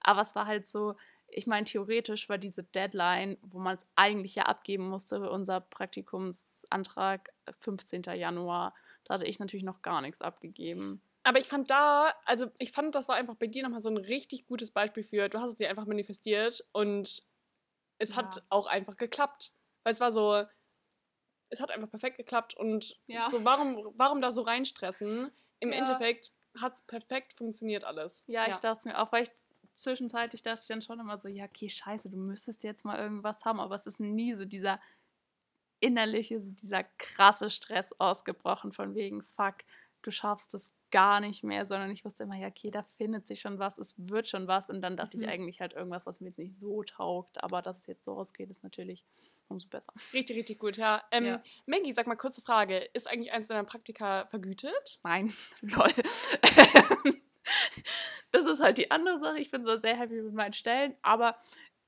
Aber 0.00 0.20
es 0.20 0.34
war 0.34 0.46
halt 0.46 0.66
so, 0.66 0.96
ich 1.28 1.46
meine, 1.46 1.64
theoretisch 1.64 2.28
war 2.28 2.38
diese 2.38 2.64
Deadline, 2.64 3.38
wo 3.42 3.58
man 3.58 3.76
es 3.76 3.86
eigentlich 3.94 4.34
ja 4.34 4.44
abgeben 4.44 4.88
musste, 4.88 5.30
unser 5.30 5.60
Praktikumsantrag 5.60 7.32
15. 7.60 8.02
Januar. 8.14 8.74
Da 9.08 9.14
hatte 9.14 9.26
ich 9.26 9.38
natürlich 9.38 9.64
noch 9.64 9.82
gar 9.82 10.00
nichts 10.00 10.22
abgegeben. 10.22 11.02
Aber 11.24 11.38
ich 11.38 11.48
fand 11.48 11.70
da, 11.70 12.14
also 12.24 12.46
ich 12.58 12.72
fand, 12.72 12.94
das 12.94 13.08
war 13.08 13.16
einfach 13.16 13.34
bei 13.34 13.46
dir 13.46 13.62
nochmal 13.62 13.80
so 13.80 13.88
ein 13.88 13.96
richtig 13.96 14.46
gutes 14.46 14.70
Beispiel 14.70 15.02
für, 15.02 15.28
du 15.28 15.40
hast 15.40 15.50
es 15.50 15.56
dir 15.56 15.68
einfach 15.68 15.86
manifestiert 15.86 16.64
und 16.72 17.22
es 17.98 18.10
ja. 18.10 18.16
hat 18.16 18.42
auch 18.50 18.66
einfach 18.66 18.96
geklappt. 18.96 19.52
Weil 19.82 19.92
es 19.92 20.00
war 20.00 20.12
so, 20.12 20.44
es 21.50 21.60
hat 21.60 21.70
einfach 21.70 21.90
perfekt 21.90 22.18
geklappt 22.18 22.54
und 22.54 22.98
ja. 23.06 23.30
so, 23.30 23.44
warum, 23.44 23.92
warum 23.96 24.20
da 24.20 24.30
so 24.30 24.42
reinstressen? 24.42 25.30
Im 25.60 25.72
ja. 25.72 25.78
Endeffekt 25.78 26.32
hat 26.60 26.74
es 26.74 26.82
perfekt 26.82 27.32
funktioniert 27.32 27.84
alles. 27.84 28.24
Ja, 28.26 28.44
ja. 28.46 28.52
ich 28.52 28.58
dachte 28.58 28.78
es 28.78 28.84
mir 28.84 28.98
auch, 28.98 29.12
weil 29.12 29.24
ich 29.24 29.30
zwischenzeitlich 29.74 30.42
dachte 30.42 30.60
ich 30.62 30.68
dann 30.68 30.82
schon 30.82 31.00
immer 31.00 31.18
so, 31.18 31.28
ja, 31.28 31.44
okay, 31.44 31.68
scheiße, 31.68 32.10
du 32.10 32.16
müsstest 32.16 32.64
jetzt 32.64 32.84
mal 32.84 32.98
irgendwas 32.98 33.44
haben, 33.44 33.60
aber 33.60 33.74
es 33.74 33.86
ist 33.86 34.00
nie 34.00 34.34
so 34.34 34.44
dieser 34.44 34.80
innerliche, 35.80 36.40
so 36.40 36.54
dieser 36.54 36.84
krasse 36.98 37.50
Stress 37.50 37.92
ausgebrochen 37.98 38.72
von 38.72 38.94
wegen, 38.94 39.22
fuck, 39.22 39.56
du 40.02 40.10
schaffst 40.10 40.54
es 40.54 40.74
gar 40.90 41.20
nicht 41.20 41.44
mehr, 41.44 41.66
sondern 41.66 41.90
ich 41.90 42.04
wusste 42.04 42.22
immer, 42.22 42.36
ja, 42.36 42.48
okay, 42.48 42.70
da 42.70 42.82
findet 42.82 43.26
sich 43.26 43.40
schon 43.40 43.58
was, 43.58 43.78
es 43.78 43.94
wird 43.98 44.28
schon 44.28 44.46
was. 44.46 44.70
Und 44.70 44.80
dann 44.80 44.96
dachte 44.96 45.16
mhm. 45.16 45.24
ich 45.24 45.28
eigentlich 45.28 45.60
halt 45.60 45.74
irgendwas, 45.74 46.06
was 46.06 46.20
mir 46.20 46.28
jetzt 46.28 46.38
nicht 46.38 46.58
so 46.58 46.82
taugt. 46.82 47.42
Aber 47.42 47.62
dass 47.62 47.80
es 47.80 47.86
jetzt 47.86 48.04
so 48.04 48.12
ausgeht, 48.12 48.50
ist 48.50 48.62
natürlich 48.62 49.04
umso 49.48 49.68
besser. 49.68 49.92
Richtig, 50.12 50.36
richtig 50.36 50.58
gut, 50.58 50.76
ja. 50.76 51.02
Ähm, 51.10 51.24
ja. 51.24 51.40
Maggie, 51.66 51.92
sag 51.92 52.06
mal, 52.06 52.16
kurze 52.16 52.42
Frage. 52.42 52.78
Ist 52.78 53.08
eigentlich 53.08 53.32
eines 53.32 53.48
deiner 53.48 53.64
Praktika 53.64 54.26
vergütet? 54.26 55.00
Nein, 55.02 55.32
lol. 55.60 55.88
das 58.30 58.46
ist 58.46 58.60
halt 58.60 58.78
die 58.78 58.90
andere 58.90 59.18
Sache. 59.18 59.38
Ich 59.38 59.50
bin 59.50 59.62
so 59.62 59.76
sehr 59.76 59.96
happy 59.96 60.22
mit 60.22 60.34
meinen 60.34 60.52
Stellen, 60.52 60.96
aber 61.02 61.36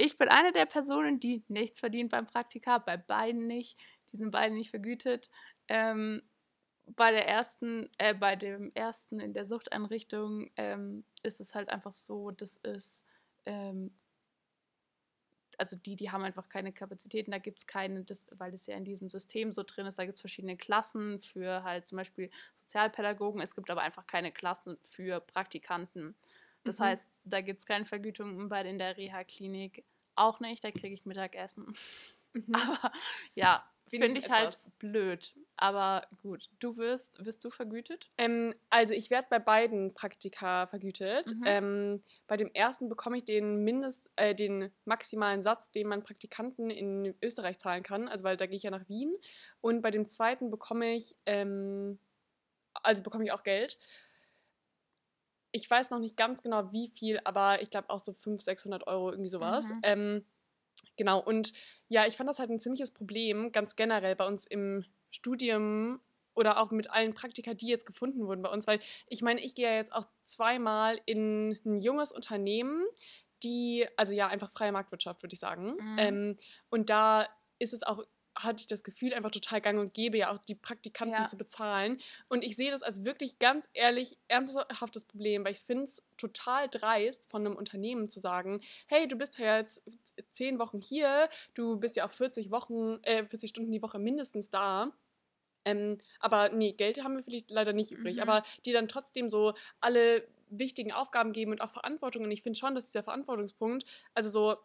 ich 0.01 0.17
bin 0.17 0.29
eine 0.29 0.53
der 0.53 0.67
Personen, 0.67 1.21
die 1.21 1.45
nichts 1.49 1.81
verdient 1.81 2.11
beim 2.11 2.27
Praktika, 2.27 2.79
bei 2.79 2.97
beiden 2.97 3.47
nicht. 3.47 3.79
Die 4.13 4.17
sind 4.17 4.31
beide 4.31 4.55
nicht 4.55 4.71
vergütet. 4.71 5.31
Ähm, 5.69 6.23
bei 6.97 7.11
der 7.13 7.29
ersten, 7.29 7.89
äh, 7.99 8.15
bei 8.15 8.37
dem 8.37 8.73
ersten 8.75 9.21
in 9.21 9.33
der 9.33 9.47
Suchteinrichtung 9.47 10.51
ähm, 10.57 11.05
ist 11.23 11.41
es 11.41 11.55
halt 11.55 11.69
einfach 11.69 11.93
so, 11.93 12.31
dass 12.31 12.59
es, 12.63 13.05
ähm, 13.45 13.93
also 15.59 15.77
die, 15.77 15.95
die 15.95 16.11
haben 16.11 16.25
einfach 16.25 16.49
keine 16.49 16.73
Kapazitäten, 16.73 17.31
da 17.31 17.39
gibt 17.39 17.59
es 17.59 17.67
keine, 17.67 18.03
das, 18.03 18.27
weil 18.33 18.51
das 18.51 18.67
ja 18.67 18.77
in 18.77 18.85
diesem 18.85 19.11
System 19.11 19.53
so 19.53 19.63
drin 19.63 19.87
ist, 19.87 19.99
da 19.99 20.05
gibt 20.05 20.15
es 20.15 20.21
verschiedene 20.21 20.57
Klassen 20.57 21.21
für 21.21 21.63
halt 21.63 21.87
zum 21.87 21.99
Beispiel 21.99 22.31
Sozialpädagogen, 22.55 23.41
es 23.41 23.55
gibt 23.55 23.71
aber 23.71 23.83
einfach 23.83 24.07
keine 24.07 24.33
Klassen 24.33 24.79
für 24.83 25.21
Praktikanten. 25.21 26.17
Das 26.64 26.79
mhm. 26.79 26.85
heißt, 26.85 27.20
da 27.25 27.40
gibt 27.40 27.59
es 27.59 27.66
keine 27.66 27.85
Vergütung 27.85 28.49
bei 28.49 28.62
in 28.62 28.79
der 28.79 28.96
Reha-Klinik 28.96 29.85
auch 30.16 30.40
nicht, 30.40 30.62
da 30.64 30.70
kriege 30.70 30.94
ich 30.94 31.07
Mittagessen. 31.07 31.75
Mhm. 32.35 32.55
Aber 32.55 32.92
ja, 33.35 33.64
Finde 33.90 34.18
ich 34.18 34.31
halt 34.31 34.49
etwas. 34.49 34.64
halt 34.64 34.79
blöd. 34.79 35.35
Aber 35.57 36.07
gut, 36.23 36.49
du 36.61 36.77
wirst, 36.77 37.25
wirst 37.25 37.44
du 37.44 37.51
vergütet? 37.51 38.11
Ähm, 38.18 38.55
also 38.70 38.94
ich 38.94 39.11
werde 39.11 39.27
bei 39.29 39.40
beiden 39.40 39.92
Praktika 39.94 40.66
vergütet. 40.66 41.35
Mhm. 41.35 41.42
Ähm, 41.44 42.03
bei 42.29 42.37
dem 42.37 42.51
ersten 42.55 42.88
bekomme 42.88 43.18
ich 43.18 43.25
den 43.25 43.64
Mindest, 43.64 44.11
äh, 44.16 44.35
den 44.35 44.70
maximalen 44.85 45.42
Satz, 45.42 45.73
den 45.73 45.88
man 45.88 46.03
Praktikanten 46.03 46.70
in 46.70 47.14
Österreich 47.20 47.59
zahlen 47.59 47.83
kann. 47.83 48.07
Also 48.07 48.25
weil 48.25 48.37
da 48.37 48.46
gehe 48.46 48.57
ich 48.57 48.62
ja 48.62 48.70
nach 48.70 48.88
Wien. 48.88 49.12
Und 49.61 49.83
bei 49.83 49.90
dem 49.90 50.07
zweiten 50.07 50.51
bekomme 50.51 50.94
ich, 50.94 51.16
ähm, 51.27 51.99
also 52.75 53.03
bekomme 53.03 53.25
ich 53.25 53.33
auch 53.33 53.42
Geld. 53.42 53.77
Ich 55.53 55.71
weiß 55.71 55.91
noch 55.91 55.99
nicht 55.99 56.17
ganz 56.17 56.43
genau 56.43 56.73
wie 56.73 56.89
viel, 56.89 57.21
aber 57.25 57.63
ich 57.63 57.71
glaube 57.71 57.91
auch 57.91 58.01
so 58.01 58.13
500, 58.13 58.43
600 58.43 58.87
Euro, 58.87 59.11
irgendwie 59.11 59.31
sowas. 59.31 59.71
Mhm. 59.71 59.81
Ähm, 59.83 60.25
genau, 60.97 61.21
und 61.21 61.53
ja, 61.89 62.07
ich 62.07 62.17
fand 62.17 62.29
das 62.29 62.39
halt 62.39 62.51
ein 62.51 62.59
ziemliches 62.59 62.93
Problem, 62.93 63.53
ganz 63.53 63.77
generell 63.77 64.15
bei 64.17 64.27
uns 64.27 64.47
im 64.47 64.85
Studium 65.11 66.01
oder 66.35 66.61
auch 66.61 66.71
mit 66.71 66.91
allen 66.91 67.13
Praktika, 67.13 67.55
die 67.55 67.67
jetzt 67.67 67.87
gefunden 67.87 68.27
wurden 68.27 68.43
bei 68.43 68.51
uns, 68.51 68.67
weil 68.67 68.81
ich 69.09 69.23
meine, 69.23 69.41
ich 69.41 69.55
gehe 69.55 69.67
ja 69.67 69.75
jetzt 69.75 69.93
auch 69.93 70.07
zweimal 70.23 71.01
in 71.05 71.59
ein 71.65 71.79
junges 71.79 72.13
Unternehmen, 72.13 72.85
die, 73.43 73.87
also 73.97 74.15
ja, 74.15 74.29
einfach 74.29 74.51
freie 74.51 74.73
Marktwirtschaft, 74.73 75.23
würde 75.23 75.35
ich 75.35 75.41
sagen. 75.41 75.75
Mhm. 75.79 75.97
Ähm, 75.99 76.37
und 76.69 76.91
da 76.91 77.27
ist 77.59 77.75
es 77.75 77.83
auch 77.83 78.05
hatte 78.44 78.61
ich 78.61 78.66
das 78.66 78.85
Gefühl, 78.85 79.14
einfach 79.14 79.31
total 79.31 79.61
gang 79.61 79.79
und 79.79 79.94
gäbe, 79.94 80.18
ja 80.18 80.33
auch 80.33 80.38
die 80.38 80.55
Praktikanten 80.55 81.22
ja. 81.22 81.26
zu 81.26 81.37
bezahlen. 81.37 81.98
Und 82.29 82.42
ich 82.42 82.57
sehe 82.57 82.70
das 82.70 82.83
als 82.83 83.05
wirklich 83.05 83.38
ganz 83.38 83.68
ehrlich 83.72 84.18
ernsthaftes 84.29 85.05
Problem, 85.05 85.44
weil 85.44 85.53
ich 85.53 85.61
finde 85.61 85.85
es 85.85 86.03
total 86.16 86.68
dreist 86.68 87.31
von 87.31 87.46
einem 87.46 87.57
Unternehmen 87.57 88.09
zu 88.09 88.20
sagen, 88.20 88.61
hey, 88.87 89.09
du 89.09 89.16
bist 89.16 89.38
ja 89.38 89.59
jetzt 89.59 89.83
zehn 90.31 90.59
Wochen 90.59 90.81
hier, 90.81 91.29
du 91.55 91.76
bist 91.76 91.96
ja 91.96 92.07
auch 92.07 92.12
40 92.12 92.50
Wochen, 92.50 92.98
äh, 93.03 93.24
40 93.24 93.50
Stunden 93.50 93.72
die 93.72 93.83
Woche 93.83 93.98
mindestens 93.98 94.50
da. 94.50 94.92
Ähm, 95.64 95.98
aber 96.20 96.48
nee, 96.50 96.72
Geld 96.72 97.03
haben 97.05 97.16
wir 97.16 97.22
vielleicht 97.22 97.50
leider 97.50 97.72
nicht 97.72 97.92
übrig. 97.92 98.16
Mhm. 98.16 98.22
Aber 98.22 98.42
die 98.64 98.72
dann 98.72 98.88
trotzdem 98.88 99.29
so 99.29 99.55
alle 99.81 100.26
wichtigen 100.50 100.92
Aufgaben 100.92 101.33
geben 101.33 101.53
und 101.53 101.61
auch 101.61 101.70
Verantwortung. 101.70 102.24
Und 102.24 102.31
ich 102.31 102.42
finde 102.42 102.59
schon, 102.59 102.74
dass 102.74 102.87
dieser 102.87 103.05
Verantwortungspunkt, 103.05 103.85
also 104.14 104.31
so, 104.31 104.57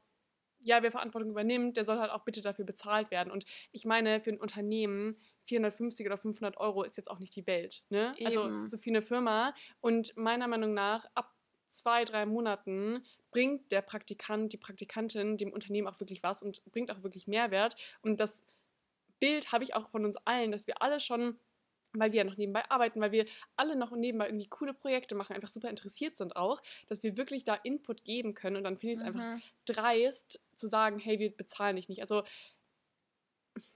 ja, 0.66 0.82
wer 0.82 0.92
Verantwortung 0.92 1.30
übernimmt, 1.30 1.78
der 1.78 1.86
soll 1.86 2.00
halt 2.00 2.12
auch 2.12 2.24
bitte 2.24 2.42
dafür 2.42 2.66
bezahlt 2.66 3.12
werden. 3.12 3.32
Und 3.32 3.46
ich 3.72 3.86
meine, 3.86 4.20
für 4.20 4.32
ein 4.32 4.40
Unternehmen 4.40 5.18
450 5.42 6.06
oder 6.06 6.18
500 6.18 6.58
Euro 6.58 6.84
ist 6.84 6.98
jetzt 6.98 7.10
auch 7.10 7.20
nicht 7.20 7.36
die 7.36 7.46
Welt. 7.46 7.84
Ne? 7.90 8.16
Also 8.26 8.66
so 8.66 8.78
für 8.78 8.90
eine 8.90 9.02
Firma. 9.02 9.54
Und 9.80 10.18
meiner 10.18 10.48
Meinung 10.48 10.74
nach, 10.74 11.06
ab 11.14 11.36
zwei, 11.68 12.04
drei 12.04 12.26
Monaten 12.26 13.06
bringt 13.30 13.72
der 13.72 13.82
Praktikant, 13.82 14.54
die 14.54 14.58
Praktikantin 14.58 15.38
dem 15.38 15.54
Unternehmen 15.54 15.88
auch 15.88 16.00
wirklich 16.00 16.24
was 16.24 16.42
und 16.42 16.64
bringt 16.72 16.90
auch 16.92 17.04
wirklich 17.04 17.28
Mehrwert. 17.28 17.76
Und 18.02 18.20
das 18.20 18.44
Bild 19.20 19.52
habe 19.52 19.64
ich 19.64 19.76
auch 19.76 19.90
von 19.90 20.04
uns 20.04 20.18
allen, 20.26 20.52
dass 20.52 20.68
wir 20.68 20.82
alle 20.82 21.00
schon 21.00 21.38
weil 22.00 22.12
wir 22.12 22.20
ja 22.20 22.24
noch 22.24 22.38
nebenbei 22.38 22.70
arbeiten, 22.70 23.02
weil 23.02 23.12
wir 23.12 23.26
alle 23.56 23.76
noch 23.76 23.92
nebenbei 23.92 24.28
irgendwie 24.28 24.48
coole 24.48 24.74
Projekte 24.74 25.16
machen, 25.16 25.34
einfach 25.34 25.50
super 25.50 25.70
interessiert 25.70 26.18
sind 26.18 26.36
auch, 26.36 26.62
dass 26.88 27.04
wir 27.04 27.18
wirklich 27.18 27.44
da 27.44 27.56
Input 27.56 28.04
geben 28.04 28.34
können 28.34 28.58
und 28.58 28.64
dann 28.64 28.78
finde 28.78 28.94
ich 28.94 29.00
es 29.00 29.06
mhm. 29.06 29.20
einfach 29.20 29.46
dreist 29.66 30.40
zu 30.54 30.68
sagen, 30.68 31.00
hey, 31.00 31.20
wir 31.20 31.36
bezahlen 31.36 31.76
dich 31.76 31.90
nicht. 31.90 32.02
Also 32.02 32.24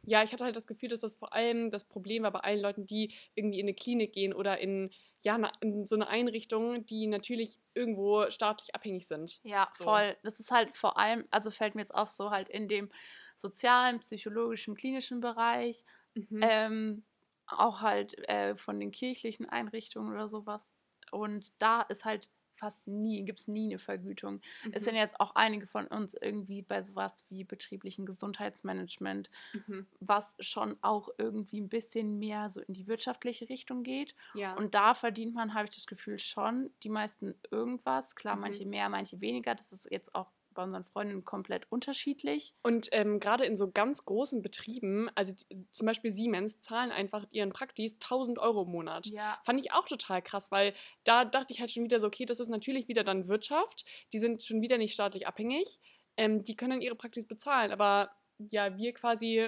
ja, 0.03 0.23
ich 0.23 0.33
hatte 0.33 0.43
halt 0.43 0.55
das 0.55 0.67
Gefühl, 0.67 0.89
dass 0.89 1.01
das 1.01 1.15
vor 1.15 1.33
allem 1.33 1.69
das 1.69 1.83
Problem 1.83 2.23
war 2.23 2.31
bei 2.31 2.39
allen 2.39 2.61
Leuten, 2.61 2.85
die 2.85 3.13
irgendwie 3.35 3.59
in 3.59 3.65
eine 3.65 3.73
Klinik 3.73 4.13
gehen 4.13 4.33
oder 4.33 4.57
in, 4.59 4.89
ja, 5.21 5.39
in 5.61 5.85
so 5.85 5.95
eine 5.95 6.07
Einrichtung, 6.07 6.85
die 6.85 7.07
natürlich 7.07 7.59
irgendwo 7.73 8.29
staatlich 8.29 8.73
abhängig 8.75 9.07
sind. 9.07 9.39
Ja, 9.43 9.69
so. 9.77 9.85
voll. 9.85 10.17
Das 10.23 10.39
ist 10.39 10.51
halt 10.51 10.75
vor 10.75 10.97
allem, 10.97 11.25
also 11.31 11.51
fällt 11.51 11.75
mir 11.75 11.81
jetzt 11.81 11.93
auf, 11.93 12.09
so 12.09 12.31
halt 12.31 12.49
in 12.49 12.67
dem 12.67 12.89
sozialen, 13.35 13.99
psychologischen, 13.99 14.75
klinischen 14.75 15.19
Bereich. 15.21 15.85
Mhm. 16.13 16.39
Ähm, 16.41 17.03
auch 17.51 17.81
halt 17.81 18.17
äh, 18.29 18.55
von 18.55 18.79
den 18.79 18.91
kirchlichen 18.91 19.47
Einrichtungen 19.47 20.13
oder 20.13 20.27
sowas. 20.27 20.75
Und 21.11 21.51
da 21.59 21.81
ist 21.81 22.05
halt 22.05 22.29
fast 22.59 22.87
nie, 22.87 23.23
gibt 23.23 23.39
es 23.39 23.47
nie 23.47 23.67
eine 23.67 23.79
Vergütung. 23.79 24.41
Mhm. 24.65 24.71
Es 24.73 24.83
sind 24.83 24.95
jetzt 24.95 25.19
auch 25.19 25.33
einige 25.35 25.65
von 25.65 25.87
uns 25.87 26.13
irgendwie 26.13 26.61
bei 26.61 26.81
sowas 26.81 27.23
wie 27.29 27.43
betrieblichen 27.43 28.05
Gesundheitsmanagement, 28.05 29.31
mhm. 29.53 29.87
was 29.99 30.35
schon 30.41 30.77
auch 30.81 31.09
irgendwie 31.17 31.61
ein 31.61 31.69
bisschen 31.69 32.19
mehr 32.19 32.49
so 32.49 32.61
in 32.61 32.73
die 32.73 32.87
wirtschaftliche 32.87 33.49
Richtung 33.49 33.83
geht. 33.83 34.13
Ja. 34.33 34.55
Und 34.55 34.75
da 34.75 34.93
verdient 34.93 35.33
man, 35.33 35.53
habe 35.53 35.69
ich 35.69 35.75
das 35.75 35.87
Gefühl, 35.87 36.19
schon 36.19 36.69
die 36.83 36.89
meisten 36.89 37.33
irgendwas. 37.49 38.15
Klar, 38.15 38.35
mhm. 38.35 38.41
manche 38.41 38.65
mehr, 38.65 38.89
manche 38.89 39.21
weniger. 39.21 39.55
Das 39.55 39.71
ist 39.71 39.89
jetzt 39.89 40.13
auch 40.13 40.29
bei 40.59 40.65
unseren 40.65 40.83
Freundinnen 40.83 41.23
komplett 41.23 41.71
unterschiedlich. 41.71 42.53
Und 42.63 42.89
ähm, 42.91 43.21
gerade 43.21 43.45
in 43.45 43.55
so 43.55 43.71
ganz 43.71 44.03
großen 44.03 44.41
Betrieben, 44.41 45.09
also 45.15 45.33
zum 45.71 45.85
Beispiel 45.85 46.11
Siemens, 46.11 46.59
zahlen 46.59 46.91
einfach 46.91 47.25
ihren 47.31 47.51
Praktis 47.51 47.93
1000 47.93 48.39
Euro 48.39 48.63
im 48.63 48.71
Monat. 48.71 49.07
Ja. 49.07 49.39
Fand 49.45 49.61
ich 49.61 49.71
auch 49.71 49.85
total 49.85 50.21
krass, 50.21 50.51
weil 50.51 50.73
da 51.05 51.23
dachte 51.23 51.53
ich 51.53 51.61
halt 51.61 51.71
schon 51.71 51.85
wieder 51.85 52.01
so, 52.01 52.07
okay, 52.07 52.25
das 52.25 52.41
ist 52.41 52.49
natürlich 52.49 52.89
wieder 52.89 53.05
dann 53.05 53.29
Wirtschaft, 53.29 53.85
die 54.11 54.19
sind 54.19 54.43
schon 54.43 54.61
wieder 54.61 54.77
nicht 54.77 54.93
staatlich 54.93 55.27
abhängig, 55.27 55.79
ähm, 56.17 56.43
die 56.43 56.57
können 56.57 56.81
ihre 56.81 56.95
Praktis 56.95 57.25
bezahlen, 57.25 57.71
aber 57.71 58.11
ja, 58.37 58.77
wir 58.77 58.93
quasi, 58.93 59.47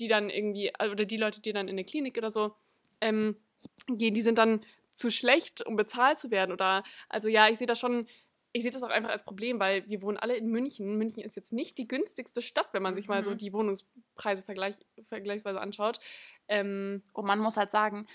die 0.00 0.08
dann 0.08 0.28
irgendwie, 0.28 0.72
äh, 0.76 0.88
oder 0.90 1.04
die 1.04 1.18
Leute, 1.18 1.40
die 1.40 1.52
dann 1.52 1.68
in 1.68 1.74
eine 1.74 1.84
Klinik 1.84 2.18
oder 2.18 2.32
so 2.32 2.56
ähm, 3.00 3.36
gehen, 3.86 4.14
die 4.14 4.22
sind 4.22 4.38
dann 4.38 4.64
zu 4.90 5.12
schlecht, 5.12 5.64
um 5.64 5.76
bezahlt 5.76 6.18
zu 6.18 6.30
werden. 6.30 6.52
Oder 6.52 6.82
also 7.08 7.28
ja, 7.28 7.48
ich 7.48 7.58
sehe 7.58 7.66
da 7.66 7.76
schon 7.76 8.08
ich 8.56 8.62
sehe 8.62 8.70
das 8.70 8.82
auch 8.82 8.88
einfach 8.88 9.10
als 9.10 9.22
Problem, 9.22 9.60
weil 9.60 9.86
wir 9.86 10.00
wohnen 10.00 10.16
alle 10.16 10.34
in 10.34 10.48
München. 10.48 10.96
München 10.96 11.22
ist 11.22 11.36
jetzt 11.36 11.52
nicht 11.52 11.76
die 11.76 11.86
günstigste 11.86 12.40
Stadt, 12.40 12.70
wenn 12.72 12.82
man 12.82 12.94
sich 12.94 13.06
mal 13.06 13.22
so 13.22 13.32
mhm. 13.32 13.36
die 13.36 13.52
Wohnungspreise 13.52 14.44
vergleich, 14.46 14.76
vergleichsweise 15.10 15.60
anschaut. 15.60 16.00
Ähm, 16.48 17.02
Und 17.12 17.26
man 17.26 17.38
muss 17.38 17.58
halt 17.58 17.70
sagen, 17.70 18.06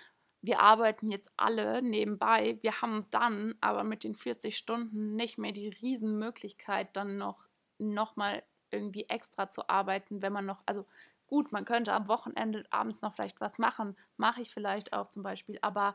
wir 0.42 0.60
arbeiten 0.60 1.10
jetzt 1.10 1.32
alle 1.38 1.84
nebenbei. 1.84 2.58
Wir 2.62 2.82
haben 2.82 3.06
dann 3.12 3.54
aber 3.62 3.84
mit 3.84 4.04
den 4.04 4.16
40 4.16 4.58
Stunden 4.58 5.16
nicht 5.16 5.38
mehr 5.38 5.52
die 5.52 5.70
Riesenmöglichkeit, 5.70 6.96
dann 6.98 7.18
noch, 7.18 7.48
noch 7.78 8.16
mal 8.16 8.42
irgendwie 8.72 9.06
extra 9.10 9.52
zu 9.52 9.70
arbeiten, 9.70 10.24
wenn 10.24 10.34
man 10.34 10.48
noch, 10.48 10.64
also 10.66 10.88
gut, 11.28 11.52
man 11.52 11.66
könnte 11.66 11.94
am 11.94 12.08
Wochenende 12.08 12.66
abends 12.72 13.04
noch 13.04 13.14
vielleicht 13.14 13.42
was 13.42 13.60
machen, 13.60 13.96
mache 14.18 14.42
ich 14.42 14.50
vielleicht 14.50 14.94
auch 14.94 15.08
zum 15.08 15.22
Beispiel, 15.22 15.60
aber 15.62 15.94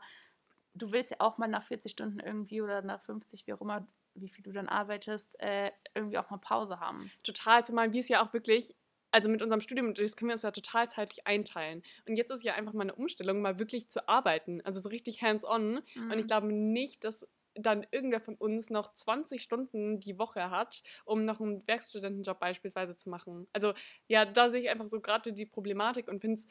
du 0.73 0.91
willst 0.93 1.11
ja 1.11 1.17
auch 1.19 1.37
mal 1.37 1.47
nach 1.47 1.63
40 1.63 1.91
Stunden 1.91 2.19
irgendwie 2.19 2.61
oder 2.61 2.81
nach 2.81 3.01
50, 3.01 3.45
wie 3.45 3.53
auch 3.53 3.61
immer, 3.61 3.85
wie 4.21 4.29
viel 4.29 4.43
du 4.43 4.51
dann 4.51 4.67
arbeitest, 4.67 5.39
äh, 5.39 5.71
irgendwie 5.95 6.17
auch 6.17 6.29
mal 6.29 6.37
Pause 6.37 6.79
haben. 6.79 7.11
Total, 7.23 7.65
zumal 7.65 7.93
wir 7.93 7.99
es 7.99 8.09
ja 8.09 8.25
auch 8.25 8.33
wirklich, 8.33 8.75
also 9.11 9.29
mit 9.29 9.41
unserem 9.41 9.61
Studium, 9.61 9.93
das 9.93 10.15
können 10.15 10.29
wir 10.29 10.33
uns 10.33 10.43
ja 10.43 10.51
total 10.51 10.89
zeitlich 10.89 11.25
einteilen. 11.25 11.83
Und 12.07 12.17
jetzt 12.17 12.31
ist 12.31 12.43
ja 12.43 12.55
einfach 12.55 12.73
mal 12.73 12.83
eine 12.83 12.95
Umstellung, 12.95 13.41
mal 13.41 13.59
wirklich 13.59 13.89
zu 13.89 14.07
arbeiten, 14.07 14.61
also 14.61 14.79
so 14.79 14.89
richtig 14.89 15.21
hands-on. 15.21 15.81
Mhm. 15.95 16.11
Und 16.11 16.19
ich 16.19 16.27
glaube 16.27 16.47
nicht, 16.51 17.03
dass 17.03 17.27
dann 17.59 17.85
irgendwer 17.91 18.21
von 18.21 18.35
uns 18.35 18.69
noch 18.69 18.93
20 18.93 19.41
Stunden 19.41 19.99
die 19.99 20.19
Woche 20.19 20.51
hat, 20.51 20.83
um 21.05 21.25
noch 21.25 21.41
einen 21.41 21.67
Werkstudentenjob 21.67 22.39
beispielsweise 22.39 22.95
zu 22.95 23.09
machen. 23.09 23.47
Also 23.53 23.73
ja, 24.07 24.25
da 24.25 24.49
sehe 24.49 24.61
ich 24.61 24.69
einfach 24.69 24.87
so 24.87 25.01
gerade 25.01 25.33
die 25.33 25.45
Problematik 25.45 26.07
und 26.07 26.21
finde 26.21 26.35
es 26.35 26.47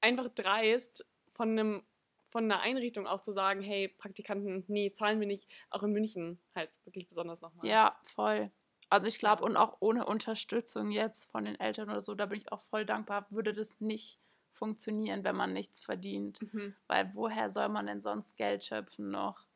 einfach 0.00 0.28
dreist, 0.28 1.06
von 1.32 1.50
einem 1.50 1.82
von 2.30 2.44
einer 2.44 2.60
Einrichtung 2.60 3.06
auch 3.06 3.20
zu 3.20 3.32
sagen, 3.32 3.60
hey, 3.60 3.88
Praktikanten, 3.88 4.64
nee, 4.68 4.92
zahlen 4.92 5.20
wir 5.20 5.26
nicht, 5.26 5.50
auch 5.70 5.82
in 5.82 5.92
München 5.92 6.40
halt 6.54 6.70
wirklich 6.84 7.08
besonders 7.08 7.40
nochmal. 7.40 7.66
Ja, 7.66 7.98
voll. 8.04 8.50
Also 8.88 9.06
ich 9.06 9.18
glaube, 9.18 9.44
und 9.44 9.56
auch 9.56 9.76
ohne 9.80 10.06
Unterstützung 10.06 10.90
jetzt 10.90 11.30
von 11.30 11.44
den 11.44 11.58
Eltern 11.58 11.90
oder 11.90 12.00
so, 12.00 12.14
da 12.14 12.26
bin 12.26 12.38
ich 12.38 12.50
auch 12.50 12.60
voll 12.60 12.84
dankbar, 12.84 13.26
würde 13.30 13.52
das 13.52 13.80
nicht 13.80 14.18
funktionieren, 14.50 15.22
wenn 15.22 15.36
man 15.36 15.52
nichts 15.52 15.82
verdient. 15.82 16.40
Mhm. 16.42 16.74
Weil 16.88 17.14
woher 17.14 17.50
soll 17.50 17.68
man 17.68 17.86
denn 17.86 18.00
sonst 18.00 18.36
Geld 18.36 18.64
schöpfen 18.64 19.10
noch? 19.10 19.46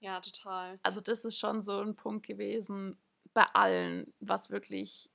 Ja, 0.00 0.20
total. 0.20 0.78
Also 0.82 1.00
das 1.00 1.24
ist 1.24 1.38
schon 1.38 1.62
so 1.62 1.80
ein 1.80 1.96
Punkt 1.96 2.26
gewesen 2.26 2.98
bei 3.32 3.46
allen, 3.54 4.12
was 4.20 4.50
wirklich 4.50 5.10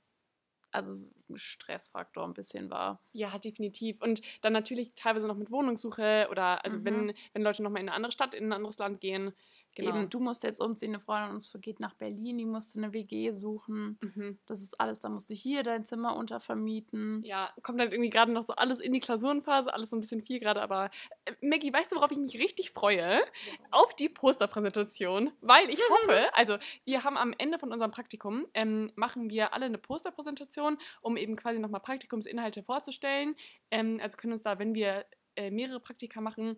also 0.72 0.94
Stressfaktor 1.34 2.24
ein 2.24 2.34
bisschen 2.34 2.70
war. 2.70 3.00
Ja, 3.12 3.38
definitiv. 3.38 4.00
Und 4.02 4.20
dann 4.40 4.52
natürlich 4.52 4.92
teilweise 4.94 5.26
noch 5.26 5.36
mit 5.36 5.50
Wohnungssuche 5.50 6.28
oder 6.30 6.64
also 6.64 6.78
mhm. 6.78 6.84
wenn, 6.84 7.14
wenn 7.32 7.42
Leute 7.42 7.62
nochmal 7.62 7.82
in 7.82 7.88
eine 7.88 7.96
andere 7.96 8.12
Stadt, 8.12 8.34
in 8.34 8.46
ein 8.46 8.52
anderes 8.52 8.78
Land 8.78 9.00
gehen, 9.00 9.32
Genau. 9.76 9.90
Eben, 9.90 10.10
du 10.10 10.18
musst 10.18 10.42
jetzt 10.42 10.60
umziehen, 10.60 10.90
eine 10.90 11.00
Freundin 11.00 11.32
uns 11.32 11.52
geht 11.60 11.78
nach 11.78 11.94
Berlin, 11.94 12.38
die 12.38 12.44
musste 12.44 12.78
eine 12.78 12.92
WG 12.92 13.32
suchen. 13.32 13.98
Mhm. 14.02 14.38
Das 14.46 14.60
ist 14.60 14.80
alles, 14.80 14.98
da 14.98 15.08
musst 15.08 15.30
du 15.30 15.34
hier 15.34 15.62
dein 15.62 15.84
Zimmer 15.84 16.16
untervermieten. 16.16 17.22
Ja, 17.24 17.52
kommt 17.62 17.78
halt 17.80 17.92
irgendwie 17.92 18.10
gerade 18.10 18.32
noch 18.32 18.42
so 18.42 18.54
alles 18.54 18.80
in 18.80 18.92
die 18.92 19.00
Klausurenphase, 19.00 19.72
alles 19.72 19.90
so 19.90 19.96
ein 19.96 20.00
bisschen 20.00 20.22
viel 20.22 20.40
gerade, 20.40 20.60
aber 20.60 20.90
äh, 21.24 21.32
Maggie, 21.40 21.72
weißt 21.72 21.92
du, 21.92 21.96
worauf 21.96 22.10
ich 22.10 22.18
mich 22.18 22.38
richtig 22.38 22.72
freue? 22.72 23.20
Auf 23.70 23.94
die 23.94 24.08
Posterpräsentation, 24.08 25.30
weil 25.40 25.70
ich 25.70 25.78
mhm. 25.78 25.94
hoffe, 25.94 26.34
also 26.34 26.58
wir 26.84 27.04
haben 27.04 27.16
am 27.16 27.32
Ende 27.38 27.58
von 27.58 27.72
unserem 27.72 27.92
Praktikum, 27.92 28.46
ähm, 28.54 28.90
machen 28.96 29.30
wir 29.30 29.54
alle 29.54 29.66
eine 29.66 29.78
Posterpräsentation, 29.78 30.78
um 31.00 31.16
eben 31.16 31.36
quasi 31.36 31.60
nochmal 31.60 31.80
Praktikumsinhalte 31.80 32.62
vorzustellen. 32.64 33.36
Ähm, 33.70 34.00
also 34.02 34.16
können 34.16 34.32
uns 34.32 34.42
da, 34.42 34.58
wenn 34.58 34.74
wir 34.74 35.06
äh, 35.36 35.50
mehrere 35.50 35.80
Praktika 35.80 36.20
machen, 36.20 36.56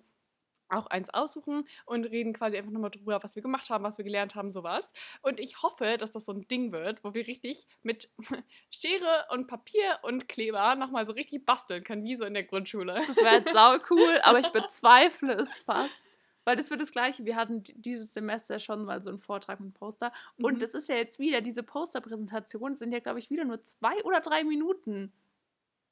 auch 0.73 0.87
eins 0.87 1.11
aussuchen 1.11 1.67
und 1.87 2.07
reden 2.07 2.33
quasi 2.33 2.57
einfach 2.57 2.73
nochmal 2.73 2.91
drüber, 2.91 3.23
was 3.23 3.37
wir 3.37 3.43
gemacht 3.43 3.71
haben, 3.71 3.85
was 3.85 3.99
wir 3.99 4.05
gelernt 4.05 4.35
haben, 4.35 4.53
sowas. 4.53 4.93
Und 5.23 5.41
ich 5.41 5.63
hoffe, 5.63 5.97
dass 5.99 6.13
das 6.13 6.25
so 6.25 6.33
ein 6.33 6.47
Ding 6.49 6.73
wird, 6.73 7.05
wo 7.05 7.15
wir 7.15 7.27
richtig 7.27 7.67
mit 7.83 8.11
Schere 8.71 9.27
und 9.31 9.47
Papier 9.47 9.99
und 10.03 10.29
Kleber 10.29 10.75
nochmal 10.75 11.07
so 11.07 11.13
richtig 11.13 11.45
basteln 11.45 11.85
können, 11.85 12.05
wie 12.05 12.17
so 12.17 12.25
in 12.25 12.35
der 12.35 12.45
Grundschule. 12.45 13.03
Das 13.07 13.17
wäre 13.17 13.37
jetzt 13.37 13.53
sau 13.53 13.77
cool, 13.91 14.21
aber 14.23 14.39
ich 14.41 14.49
bezweifle 14.53 15.35
es 15.35 15.59
fast. 15.59 16.19
Weil 16.45 16.57
das 16.57 16.71
wird 16.71 16.81
das 16.81 16.91
Gleiche. 16.91 17.25
Wir 17.25 17.37
hatten 17.37 17.63
dieses 17.63 18.13
Semester 18.13 18.59
schon 18.59 18.85
mal 18.85 19.03
so 19.03 19.11
einen 19.11 19.19
Vortrag 19.19 19.61
mit 19.61 19.75
Poster. 19.75 20.13
Und 20.39 20.55
mhm. 20.55 20.59
das 20.59 20.75
ist 20.75 20.89
ja 20.89 20.97
jetzt 20.97 21.21
wieder, 21.21 21.41
diese 21.41 21.63
Posterpräsentationen 21.63 22.75
sind 22.75 22.93
ja, 22.93 22.99
glaube 22.99 23.21
ich, 23.21 23.31
wieder 23.31 23.45
nur 23.45 23.63
zwei 23.63 23.95
oder 24.03 24.21
drei 24.21 24.43
Minuten. 24.43 25.13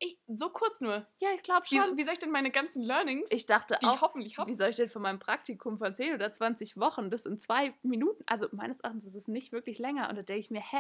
Ey, 0.03 0.19
so 0.29 0.49
kurz 0.49 0.81
nur. 0.81 1.07
Ja, 1.19 1.29
ich 1.35 1.43
glaube 1.43 1.67
schon. 1.67 1.79
Wie, 1.93 1.99
wie, 1.99 2.05
soll 2.05 2.15
ich 2.15 2.19
denn 2.19 2.31
meine 2.31 2.51
ganzen 2.51 2.83
Learnings, 2.83 3.31
ich 3.31 3.45
dachte 3.45 3.79
die 3.81 3.87
auch, 3.87 3.95
ich 3.95 4.01
hoffentlich 4.01 4.39
habe, 4.39 4.51
wie 4.51 4.55
soll 4.55 4.71
ich 4.71 4.77
denn 4.77 4.89
von 4.89 5.03
meinem 5.03 5.19
Praktikum 5.19 5.77
von 5.77 5.95
10 5.95 6.15
oder 6.15 6.33
20 6.33 6.79
Wochen 6.79 7.11
das 7.11 7.27
in 7.27 7.39
zwei 7.39 7.75
Minuten, 7.83 8.23
also 8.27 8.49
meines 8.53 8.81
Erachtens 8.81 9.05
ist 9.05 9.15
es 9.15 9.29
nicht 9.29 9.53
wirklich 9.53 9.79
länger. 9.79 10.09
Und 10.09 10.17
da 10.17 10.23
denke 10.23 10.41
ich 10.41 10.51
mir, 10.51 10.63
hä, 10.63 10.79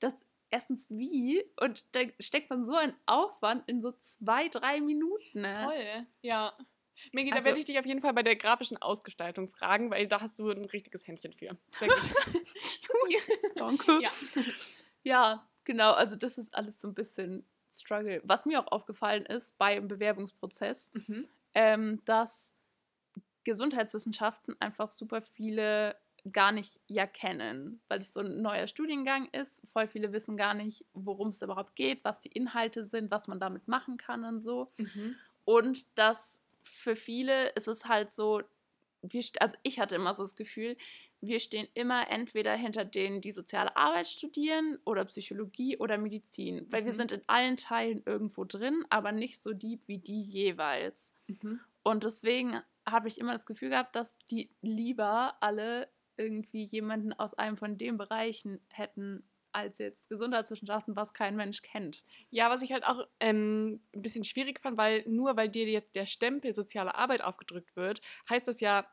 das 0.00 0.16
erstens 0.50 0.88
wie? 0.88 1.44
Und 1.60 1.84
da 1.92 2.00
steckt 2.20 2.48
man 2.48 2.64
so 2.64 2.74
ein 2.74 2.94
Aufwand 3.06 3.68
in 3.68 3.82
so 3.82 3.92
zwei, 3.92 4.48
drei 4.48 4.80
Minuten. 4.80 5.42
Ne? 5.42 5.62
Toll, 5.64 6.06
ja. 6.22 6.56
Megi, 7.12 7.32
also, 7.32 7.40
da 7.40 7.44
werde 7.46 7.58
ich 7.58 7.64
dich 7.64 7.78
auf 7.78 7.86
jeden 7.86 8.00
Fall 8.00 8.14
bei 8.14 8.22
der 8.22 8.36
grafischen 8.36 8.76
Ausgestaltung 8.78 9.48
fragen, 9.48 9.90
weil 9.90 10.06
da 10.06 10.20
hast 10.20 10.38
du 10.38 10.48
ein 10.50 10.64
richtiges 10.64 11.06
Händchen 11.06 11.32
für. 11.32 11.58
Danke. 13.56 14.00
Ja. 14.00 14.10
ja, 15.02 15.50
genau. 15.64 15.92
Also 15.92 16.16
das 16.16 16.38
ist 16.38 16.54
alles 16.54 16.80
so 16.80 16.88
ein 16.88 16.94
bisschen 16.94 17.46
Struggle. 17.74 18.20
Was 18.24 18.44
mir 18.44 18.60
auch 18.60 18.72
aufgefallen 18.72 19.26
ist 19.26 19.58
beim 19.58 19.88
Bewerbungsprozess, 19.88 20.92
mhm. 20.94 21.28
ähm, 21.54 22.00
dass 22.04 22.54
Gesundheitswissenschaften 23.44 24.56
einfach 24.60 24.88
super 24.88 25.22
viele 25.22 25.96
gar 26.32 26.52
nicht 26.52 26.80
ja 26.86 27.06
kennen, 27.06 27.82
weil 27.88 28.00
es 28.00 28.12
so 28.14 28.20
ein 28.20 28.40
neuer 28.40 28.66
Studiengang 28.66 29.28
ist. 29.32 29.62
Voll 29.68 29.86
viele 29.86 30.12
wissen 30.12 30.36
gar 30.36 30.54
nicht, 30.54 30.86
worum 30.94 31.28
es 31.28 31.42
überhaupt 31.42 31.76
geht, 31.76 32.02
was 32.02 32.20
die 32.20 32.30
Inhalte 32.30 32.84
sind, 32.84 33.10
was 33.10 33.28
man 33.28 33.40
damit 33.40 33.68
machen 33.68 33.98
kann 33.98 34.24
und 34.24 34.40
so. 34.40 34.72
Mhm. 34.78 35.16
Und 35.44 35.86
dass 35.98 36.42
für 36.62 36.96
viele 36.96 37.48
ist 37.50 37.68
es 37.68 37.86
halt 37.86 38.10
so, 38.10 38.42
wir, 39.12 39.22
also 39.40 39.56
ich 39.62 39.80
hatte 39.80 39.96
immer 39.96 40.14
so 40.14 40.22
das 40.22 40.36
Gefühl, 40.36 40.76
wir 41.20 41.40
stehen 41.40 41.68
immer 41.74 42.10
entweder 42.10 42.54
hinter 42.54 42.84
denen, 42.84 43.20
die 43.20 43.32
soziale 43.32 43.76
Arbeit 43.76 44.06
studieren 44.06 44.78
oder 44.84 45.04
Psychologie 45.04 45.76
oder 45.78 45.98
Medizin, 45.98 46.66
weil 46.70 46.82
mhm. 46.82 46.86
wir 46.86 46.92
sind 46.92 47.12
in 47.12 47.22
allen 47.26 47.56
Teilen 47.56 48.02
irgendwo 48.06 48.44
drin, 48.44 48.84
aber 48.90 49.12
nicht 49.12 49.42
so 49.42 49.52
deep 49.52 49.82
wie 49.86 49.98
die 49.98 50.22
jeweils. 50.22 51.14
Mhm. 51.26 51.60
Und 51.82 52.04
deswegen 52.04 52.60
habe 52.86 53.08
ich 53.08 53.18
immer 53.18 53.32
das 53.32 53.46
Gefühl 53.46 53.70
gehabt, 53.70 53.96
dass 53.96 54.18
die 54.30 54.50
lieber 54.62 55.36
alle 55.40 55.88
irgendwie 56.16 56.64
jemanden 56.64 57.12
aus 57.12 57.34
einem 57.34 57.56
von 57.56 57.78
den 57.78 57.96
Bereichen 57.96 58.60
hätten 58.68 59.24
als 59.54 59.78
jetzt 59.78 60.08
Gesundheitswissenschaften, 60.08 60.96
was 60.96 61.14
kein 61.14 61.36
Mensch 61.36 61.62
kennt. 61.62 62.02
Ja, 62.30 62.50
was 62.50 62.62
ich 62.62 62.72
halt 62.72 62.84
auch 62.84 63.06
ähm, 63.20 63.80
ein 63.94 64.02
bisschen 64.02 64.24
schwierig 64.24 64.60
fand, 64.60 64.76
weil 64.76 65.04
nur 65.06 65.36
weil 65.36 65.48
dir 65.48 65.66
jetzt 65.66 65.94
der 65.94 66.06
Stempel 66.06 66.54
soziale 66.54 66.94
Arbeit 66.94 67.22
aufgedrückt 67.22 67.76
wird, 67.76 68.00
heißt 68.28 68.48
das 68.48 68.60
ja 68.60 68.86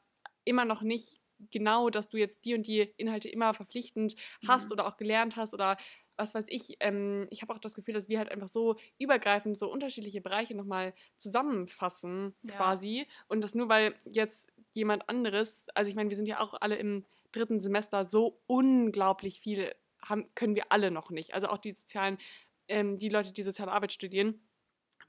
immer 0.43 0.65
noch 0.65 0.81
nicht, 0.81 1.19
genau, 1.51 1.89
dass 1.89 2.09
du 2.09 2.17
jetzt 2.17 2.45
die 2.45 2.53
und 2.53 2.67
die 2.67 2.81
Inhalte 2.97 3.29
immer 3.29 3.53
verpflichtend 3.53 4.15
hast 4.47 4.65
mhm. 4.65 4.73
oder 4.73 4.87
auch 4.87 4.97
gelernt 4.97 5.35
hast 5.35 5.53
oder 5.53 5.77
was 6.17 6.35
weiß 6.35 6.45
ich. 6.49 6.77
Ähm, 6.79 7.27
ich 7.31 7.41
habe 7.41 7.53
auch 7.53 7.59
das 7.59 7.73
Gefühl, 7.73 7.93
dass 7.95 8.09
wir 8.09 8.19
halt 8.19 8.29
einfach 8.29 8.49
so 8.49 8.77
übergreifend 8.99 9.57
so 9.57 9.71
unterschiedliche 9.71 10.21
Bereiche 10.21 10.55
nochmal 10.55 10.93
zusammenfassen 11.17 12.35
ja. 12.43 12.55
quasi 12.55 13.07
und 13.27 13.43
das 13.43 13.55
nur 13.55 13.69
weil 13.69 13.95
jetzt 14.05 14.51
jemand 14.73 15.09
anderes, 15.09 15.65
also 15.73 15.89
ich 15.89 15.95
meine, 15.95 16.09
wir 16.09 16.15
sind 16.15 16.27
ja 16.27 16.39
auch 16.39 16.53
alle 16.61 16.75
im 16.75 17.05
dritten 17.31 17.59
Semester 17.59 18.05
so 18.05 18.39
unglaublich 18.47 19.39
viel 19.39 19.73
haben, 20.03 20.33
können 20.35 20.55
wir 20.55 20.71
alle 20.71 20.91
noch 20.91 21.09
nicht. 21.09 21.33
Also 21.33 21.47
auch 21.47 21.57
die 21.57 21.73
sozialen, 21.73 22.17
ähm, 22.67 22.97
die 22.97 23.09
Leute, 23.09 23.33
die 23.33 23.43
soziale 23.43 23.71
Arbeit 23.71 23.93
studieren 23.93 24.41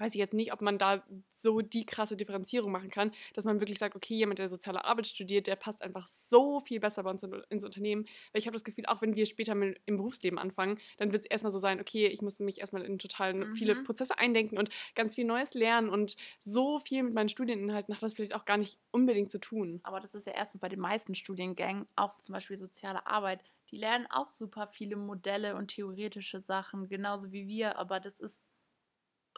weiß 0.02 0.14
ich 0.14 0.18
jetzt 0.18 0.34
nicht, 0.34 0.52
ob 0.52 0.60
man 0.60 0.78
da 0.78 1.02
so 1.30 1.60
die 1.60 1.86
krasse 1.86 2.16
Differenzierung 2.16 2.72
machen 2.72 2.90
kann, 2.90 3.12
dass 3.34 3.44
man 3.44 3.60
wirklich 3.60 3.78
sagt, 3.78 3.96
okay, 3.96 4.14
jemand, 4.14 4.38
der 4.38 4.48
soziale 4.48 4.84
Arbeit 4.84 5.06
studiert, 5.06 5.46
der 5.46 5.56
passt 5.56 5.82
einfach 5.82 6.06
so 6.06 6.60
viel 6.60 6.80
besser 6.80 7.02
bei 7.04 7.10
uns 7.10 7.22
in, 7.22 7.32
ins 7.48 7.64
Unternehmen. 7.64 8.04
Weil 8.32 8.40
ich 8.40 8.46
habe 8.46 8.54
das 8.54 8.64
Gefühl, 8.64 8.86
auch 8.86 9.00
wenn 9.02 9.14
wir 9.14 9.26
später 9.26 9.54
mit, 9.54 9.80
im 9.86 9.96
Berufsleben 9.96 10.38
anfangen, 10.38 10.78
dann 10.98 11.12
wird 11.12 11.24
es 11.24 11.30
erstmal 11.30 11.52
so 11.52 11.58
sein, 11.58 11.80
okay, 11.80 12.06
ich 12.08 12.20
muss 12.20 12.38
mich 12.38 12.60
erstmal 12.60 12.82
in 12.82 12.98
total 12.98 13.34
mhm. 13.34 13.54
viele 13.54 13.82
Prozesse 13.82 14.18
eindenken 14.18 14.58
und 14.58 14.70
ganz 14.94 15.14
viel 15.14 15.24
Neues 15.24 15.54
lernen 15.54 15.88
und 15.88 16.16
so 16.40 16.78
viel 16.78 17.02
mit 17.02 17.14
meinen 17.14 17.28
Studieninhalten 17.28 17.94
hat 17.94 18.02
das 18.02 18.14
vielleicht 18.14 18.34
auch 18.34 18.44
gar 18.44 18.58
nicht 18.58 18.78
unbedingt 18.90 19.30
zu 19.30 19.38
tun. 19.38 19.80
Aber 19.84 20.00
das 20.00 20.14
ist 20.14 20.26
ja 20.26 20.32
erstens 20.34 20.60
bei 20.60 20.68
den 20.68 20.80
meisten 20.80 21.14
Studiengängen, 21.14 21.86
auch 21.96 22.10
so 22.10 22.22
zum 22.22 22.32
Beispiel 22.32 22.56
soziale 22.56 23.06
Arbeit, 23.06 23.42
die 23.70 23.78
lernen 23.78 24.06
auch 24.10 24.28
super 24.28 24.66
viele 24.66 24.96
Modelle 24.96 25.56
und 25.56 25.68
theoretische 25.68 26.40
Sachen, 26.40 26.88
genauso 26.88 27.32
wie 27.32 27.48
wir, 27.48 27.78
aber 27.78 28.00
das 28.00 28.20
ist 28.20 28.51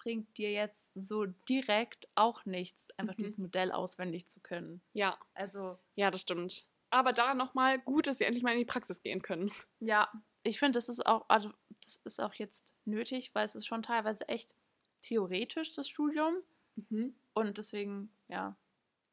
bringt 0.04 0.36
dir 0.36 0.52
jetzt 0.52 0.92
so 0.94 1.24
direkt 1.26 2.08
auch 2.14 2.44
nichts, 2.44 2.88
einfach 2.98 3.14
mhm. 3.14 3.18
dieses 3.18 3.38
Modell 3.38 3.72
auswendig 3.72 4.28
zu 4.28 4.40
können. 4.40 4.82
Ja. 4.92 5.18
Also. 5.32 5.78
Ja, 5.96 6.10
das 6.10 6.20
stimmt. 6.20 6.66
Aber 6.90 7.12
da 7.12 7.34
nochmal 7.34 7.80
gut, 7.80 8.06
dass 8.06 8.20
wir 8.20 8.26
endlich 8.26 8.44
mal 8.44 8.52
in 8.52 8.58
die 8.58 8.64
Praxis 8.64 9.02
gehen 9.02 9.22
können. 9.22 9.50
Ja, 9.80 10.12
ich 10.44 10.58
finde, 10.58 10.76
das 10.76 10.88
ist 10.88 11.04
auch, 11.06 11.24
also 11.28 11.50
das 11.80 11.96
ist 12.04 12.20
auch 12.20 12.34
jetzt 12.34 12.74
nötig, 12.84 13.34
weil 13.34 13.44
es 13.44 13.54
ist 13.54 13.66
schon 13.66 13.82
teilweise 13.82 14.28
echt 14.28 14.54
theoretisch, 15.02 15.72
das 15.72 15.88
Studium. 15.88 16.34
Mhm. 16.76 17.16
Und 17.32 17.58
deswegen, 17.58 18.12
ja, 18.28 18.56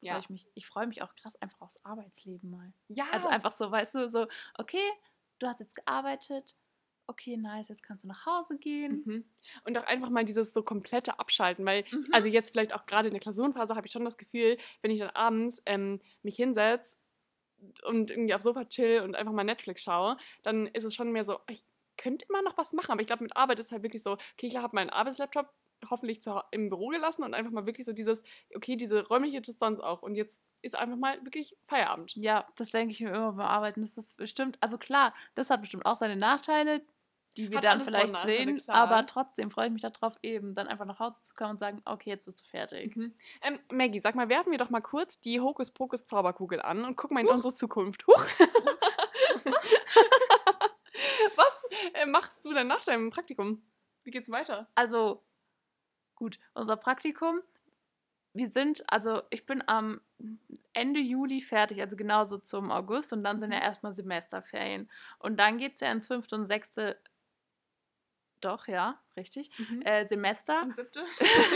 ja. 0.00 0.12
Freu 0.12 0.20
ich 0.20 0.30
mich. 0.30 0.46
Ich 0.54 0.66
freue 0.66 0.86
mich 0.86 1.02
auch 1.02 1.14
krass 1.14 1.36
einfach 1.36 1.60
aufs 1.60 1.82
Arbeitsleben 1.84 2.50
mal. 2.50 2.72
Ja. 2.88 3.06
Also 3.12 3.28
einfach 3.28 3.52
so, 3.52 3.70
weißt 3.70 3.94
du, 3.94 4.08
so, 4.08 4.26
okay, 4.58 4.90
du 5.38 5.46
hast 5.46 5.60
jetzt 5.60 5.74
gearbeitet, 5.74 6.54
okay, 7.06 7.36
nice, 7.36 7.68
jetzt 7.68 7.82
kannst 7.82 8.04
du 8.04 8.08
nach 8.08 8.26
Hause 8.26 8.58
gehen. 8.58 9.02
Mhm. 9.04 9.24
Und 9.64 9.78
auch 9.78 9.84
einfach 9.84 10.10
mal 10.10 10.24
dieses 10.24 10.52
so 10.52 10.62
komplette 10.62 11.18
Abschalten, 11.18 11.64
weil, 11.64 11.84
mhm. 11.90 12.08
also 12.12 12.28
jetzt 12.28 12.50
vielleicht 12.50 12.74
auch 12.74 12.86
gerade 12.86 13.08
in 13.08 13.14
der 13.14 13.20
Klausurenphase 13.20 13.74
habe 13.74 13.86
ich 13.86 13.92
schon 13.92 14.04
das 14.04 14.18
Gefühl, 14.18 14.56
wenn 14.80 14.90
ich 14.90 14.98
dann 14.98 15.10
abends 15.10 15.62
ähm, 15.66 16.00
mich 16.22 16.36
hinsetze 16.36 16.96
und 17.84 18.10
irgendwie 18.10 18.34
aufs 18.34 18.44
Sofa 18.44 18.64
chill 18.64 19.00
und 19.00 19.14
einfach 19.14 19.32
mal 19.32 19.44
Netflix 19.44 19.82
schaue, 19.82 20.16
dann 20.42 20.66
ist 20.68 20.84
es 20.84 20.94
schon 20.94 21.12
mehr 21.12 21.24
so, 21.24 21.38
ich 21.48 21.64
könnte 21.96 22.26
immer 22.28 22.42
noch 22.42 22.58
was 22.58 22.72
machen, 22.72 22.90
aber 22.90 23.00
ich 23.00 23.06
glaube, 23.06 23.22
mit 23.22 23.36
Arbeit 23.36 23.60
ist 23.60 23.72
halt 23.72 23.82
wirklich 23.82 24.02
so, 24.02 24.12
okay, 24.12 24.46
ich 24.46 24.56
habe 24.56 24.74
meinen 24.74 24.90
Arbeitslaptop 24.90 25.48
hoffentlich 25.90 26.22
zu, 26.22 26.40
im 26.50 26.68
Büro 26.68 26.88
gelassen 26.88 27.22
und 27.22 27.34
einfach 27.34 27.50
mal 27.50 27.66
wirklich 27.66 27.86
so 27.86 27.92
dieses, 27.92 28.22
okay, 28.54 28.76
diese 28.76 29.06
räumliche 29.06 29.40
Distanz 29.40 29.80
auch. 29.80 30.02
Und 30.02 30.14
jetzt 30.14 30.42
ist 30.62 30.76
einfach 30.76 30.96
mal 30.96 31.22
wirklich 31.24 31.56
Feierabend. 31.64 32.14
Ja, 32.16 32.46
das 32.56 32.70
denke 32.70 32.92
ich 32.92 33.00
mir 33.00 33.10
immer 33.10 33.32
beim 33.32 33.46
Arbeiten. 33.46 33.80
Das 33.80 33.96
ist 33.96 34.16
bestimmt, 34.16 34.58
also 34.60 34.78
klar, 34.78 35.14
das 35.34 35.50
hat 35.50 35.60
bestimmt 35.60 35.86
auch 35.86 35.96
seine 35.96 36.16
Nachteile, 36.16 36.82
die 37.36 37.50
wir 37.50 37.58
Hat 37.58 37.64
dann 37.64 37.80
vielleicht 37.82 38.18
sehen, 38.20 38.58
klar. 38.58 38.76
aber 38.76 39.06
trotzdem 39.06 39.50
freue 39.50 39.66
ich 39.66 39.72
mich 39.72 39.82
darauf, 39.82 40.18
eben 40.22 40.54
dann 40.54 40.68
einfach 40.68 40.84
nach 40.84 40.98
Hause 40.98 41.22
zu 41.22 41.34
kommen 41.34 41.52
und 41.52 41.58
sagen, 41.58 41.80
okay, 41.84 42.10
jetzt 42.10 42.26
bist 42.26 42.40
du 42.40 42.44
fertig. 42.44 42.94
Mhm. 42.96 43.14
Ähm, 43.42 43.58
Maggie, 43.72 44.00
sag 44.00 44.14
mal, 44.14 44.28
werfen 44.28 44.50
wir 44.50 44.58
doch 44.58 44.70
mal 44.70 44.80
kurz 44.80 45.20
die 45.20 45.40
Hokuspokus-Zauberkugel 45.40 46.60
an 46.60 46.84
und 46.84 46.96
gucken 46.96 47.14
mal 47.14 47.20
in 47.20 47.28
Huch. 47.28 47.34
unsere 47.34 47.54
Zukunft. 47.54 48.06
Huch! 48.06 48.14
Was 49.32 49.46
ist 49.46 49.54
das? 49.54 49.74
Was 51.36 51.68
äh, 51.94 52.06
machst 52.06 52.44
du 52.44 52.52
denn 52.52 52.66
nach 52.66 52.84
deinem 52.84 53.10
Praktikum? 53.10 53.62
Wie 54.04 54.10
geht's 54.10 54.30
weiter? 54.30 54.68
Also, 54.74 55.22
gut, 56.22 56.38
unser 56.54 56.76
Praktikum, 56.76 57.40
wir 58.32 58.48
sind, 58.48 58.84
also 58.86 59.22
ich 59.30 59.44
bin 59.44 59.60
am 59.66 60.00
Ende 60.72 61.00
Juli 61.00 61.40
fertig, 61.40 61.80
also 61.80 61.96
genauso 61.96 62.38
zum 62.38 62.70
August 62.70 63.12
und 63.12 63.24
dann 63.24 63.40
sind 63.40 63.50
ja 63.50 63.58
mhm. 63.58 63.64
erstmal 63.64 63.92
Semesterferien. 63.92 64.88
Und 65.18 65.38
dann 65.40 65.58
geht 65.58 65.74
es 65.74 65.80
ja 65.80 65.90
ins 65.90 66.06
fünfte 66.06 66.36
und 66.36 66.46
sechste 66.46 66.96
doch, 68.40 68.66
ja, 68.68 69.00
richtig. 69.16 69.50
Mhm. 69.58 69.82
Äh, 69.82 70.06
Semester. 70.06 70.62
Und 70.62 70.74
siebte. 70.76 71.04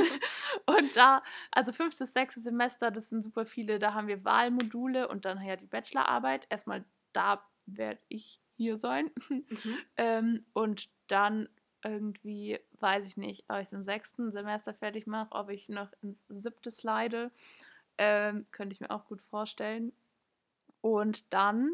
und 0.66 0.96
da, 0.96 1.22
also 1.50 1.72
fünftes, 1.72 2.12
sechstes 2.12 2.44
Semester, 2.44 2.92
das 2.92 3.08
sind 3.08 3.22
super 3.22 3.44
viele. 3.44 3.80
Da 3.80 3.92
haben 3.94 4.06
wir 4.06 4.24
Wahlmodule 4.24 5.08
und 5.08 5.24
dann 5.24 5.44
ja 5.44 5.56
die 5.56 5.66
Bachelorarbeit. 5.66 6.46
Erstmal 6.48 6.84
da 7.12 7.44
werde 7.66 8.00
ich 8.08 8.40
hier 8.56 8.76
sein. 8.76 9.10
Mhm. 9.28 9.44
ähm, 9.96 10.46
und 10.52 10.88
dann 11.08 11.48
irgendwie, 11.86 12.58
weiß 12.80 13.06
ich 13.06 13.16
nicht, 13.16 13.44
ob 13.48 13.56
ich 13.56 13.66
es 13.66 13.72
im 13.72 13.82
sechsten 13.82 14.30
Semester 14.30 14.74
fertig 14.74 15.06
mache, 15.06 15.32
ob 15.32 15.50
ich 15.50 15.68
noch 15.68 15.92
ins 16.02 16.24
siebte 16.28 16.70
slide. 16.70 17.30
Ähm, 17.98 18.44
könnte 18.50 18.74
ich 18.74 18.80
mir 18.80 18.90
auch 18.90 19.06
gut 19.06 19.22
vorstellen. 19.22 19.92
Und 20.80 21.32
dann 21.32 21.70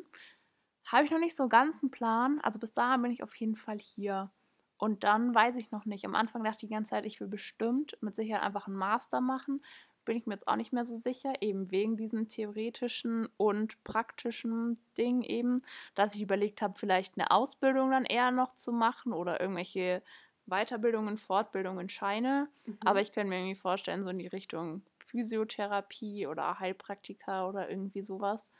habe 0.87 1.05
ich 1.05 1.11
noch 1.11 1.19
nicht 1.19 1.37
so 1.37 1.45
einen 1.45 1.51
ganzen 1.51 1.91
Plan. 1.91 2.41
Also 2.43 2.59
bis 2.59 2.73
dahin 2.73 3.03
bin 3.03 3.11
ich 3.11 3.23
auf 3.23 3.35
jeden 3.37 3.57
Fall 3.57 3.79
hier. 3.79 4.31
Und 4.79 5.05
dann 5.05 5.35
weiß 5.35 5.57
ich 5.57 5.71
noch 5.71 5.85
nicht. 5.85 6.05
Am 6.05 6.15
Anfang 6.15 6.43
dachte 6.43 6.65
ich 6.65 6.69
die 6.69 6.75
ganze 6.75 6.91
Zeit, 6.91 7.07
ich 7.07 7.21
will 7.21 7.29
bestimmt 7.29 7.97
mit 8.01 8.17
Sicherheit 8.17 8.43
einfach 8.43 8.67
einen 8.67 8.77
Master 8.77 9.21
machen. 9.21 9.63
Bin 10.05 10.17
ich 10.17 10.27
mir 10.27 10.35
jetzt 10.35 10.49
auch 10.49 10.57
nicht 10.57 10.73
mehr 10.73 10.85
so 10.85 10.97
sicher, 10.97 11.33
eben 11.41 11.71
wegen 11.71 11.97
diesem 11.97 12.29
theoretischen 12.29 13.29
und 13.37 13.83
praktischen 13.85 14.79
Ding 14.99 15.23
eben, 15.23 15.63
dass 15.95 16.15
ich 16.15 16.23
überlegt 16.23 16.63
habe, 16.63 16.79
vielleicht 16.79 17.17
eine 17.17 17.31
Ausbildung 17.31 17.91
dann 17.91 18.05
eher 18.05 18.31
noch 18.31 18.53
zu 18.53 18.73
machen 18.73 19.13
oder 19.13 19.41
irgendwelche 19.41 20.03
Weiterbildungen, 20.47 21.17
Fortbildungen, 21.17 21.89
Scheine. 21.89 22.49
Mhm. 22.65 22.79
Aber 22.85 23.01
ich 23.01 23.13
könnte 23.13 23.29
mir 23.29 23.39
irgendwie 23.39 23.55
vorstellen, 23.55 24.03
so 24.03 24.09
in 24.09 24.19
die 24.19 24.27
Richtung 24.27 24.83
Physiotherapie 25.07 26.27
oder 26.27 26.59
Heilpraktiker 26.59 27.49
oder 27.49 27.71
irgendwie 27.71 28.03
sowas 28.03 28.51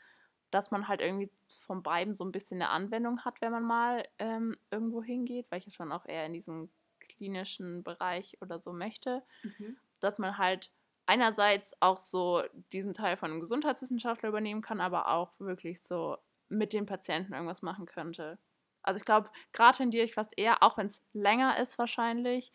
dass 0.53 0.69
man 0.69 0.87
halt 0.87 1.01
irgendwie 1.01 1.31
von 1.47 1.81
beiden 1.81 2.13
so 2.13 2.23
ein 2.23 2.31
bisschen 2.31 2.61
eine 2.61 2.69
Anwendung 2.69 3.21
hat, 3.25 3.41
wenn 3.41 3.51
man 3.51 3.63
mal 3.63 4.07
ähm, 4.19 4.53
irgendwo 4.69 5.01
hingeht, 5.01 5.47
weil 5.49 5.57
ich 5.57 5.65
ja 5.65 5.71
schon 5.71 5.91
auch 5.91 6.05
eher 6.05 6.27
in 6.27 6.33
diesen 6.33 6.69
klinischen 6.99 7.83
Bereich 7.83 8.37
oder 8.39 8.59
so 8.59 8.71
möchte, 8.71 9.23
mhm. 9.41 9.77
dass 9.99 10.19
man 10.19 10.37
halt 10.37 10.71
einerseits 11.05 11.75
auch 11.81 11.97
so 11.97 12.43
diesen 12.71 12.93
Teil 12.93 13.17
von 13.17 13.31
einem 13.31 13.39
Gesundheitswissenschaftler 13.39 14.29
übernehmen 14.29 14.61
kann, 14.61 14.81
aber 14.81 15.09
auch 15.09 15.39
wirklich 15.39 15.81
so 15.81 16.17
mit 16.49 16.73
dem 16.73 16.85
Patienten 16.85 17.33
irgendwas 17.33 17.61
machen 17.61 17.85
könnte. 17.85 18.37
Also 18.81 18.97
ich 18.97 19.05
glaube, 19.05 19.29
gerade 19.53 19.77
tendiere 19.77 20.03
ich 20.03 20.13
fast 20.13 20.37
eher, 20.37 20.61
auch 20.61 20.77
wenn 20.77 20.87
es 20.87 21.01
länger 21.13 21.57
ist 21.59 21.77
wahrscheinlich, 21.77 22.51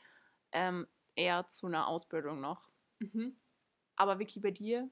ähm, 0.52 0.86
eher 1.16 1.48
zu 1.48 1.66
einer 1.66 1.88
Ausbildung 1.88 2.40
noch. 2.40 2.70
Mhm. 3.00 3.36
Aber 3.96 4.18
Vicky, 4.18 4.40
bei 4.40 4.50
dir 4.50 4.88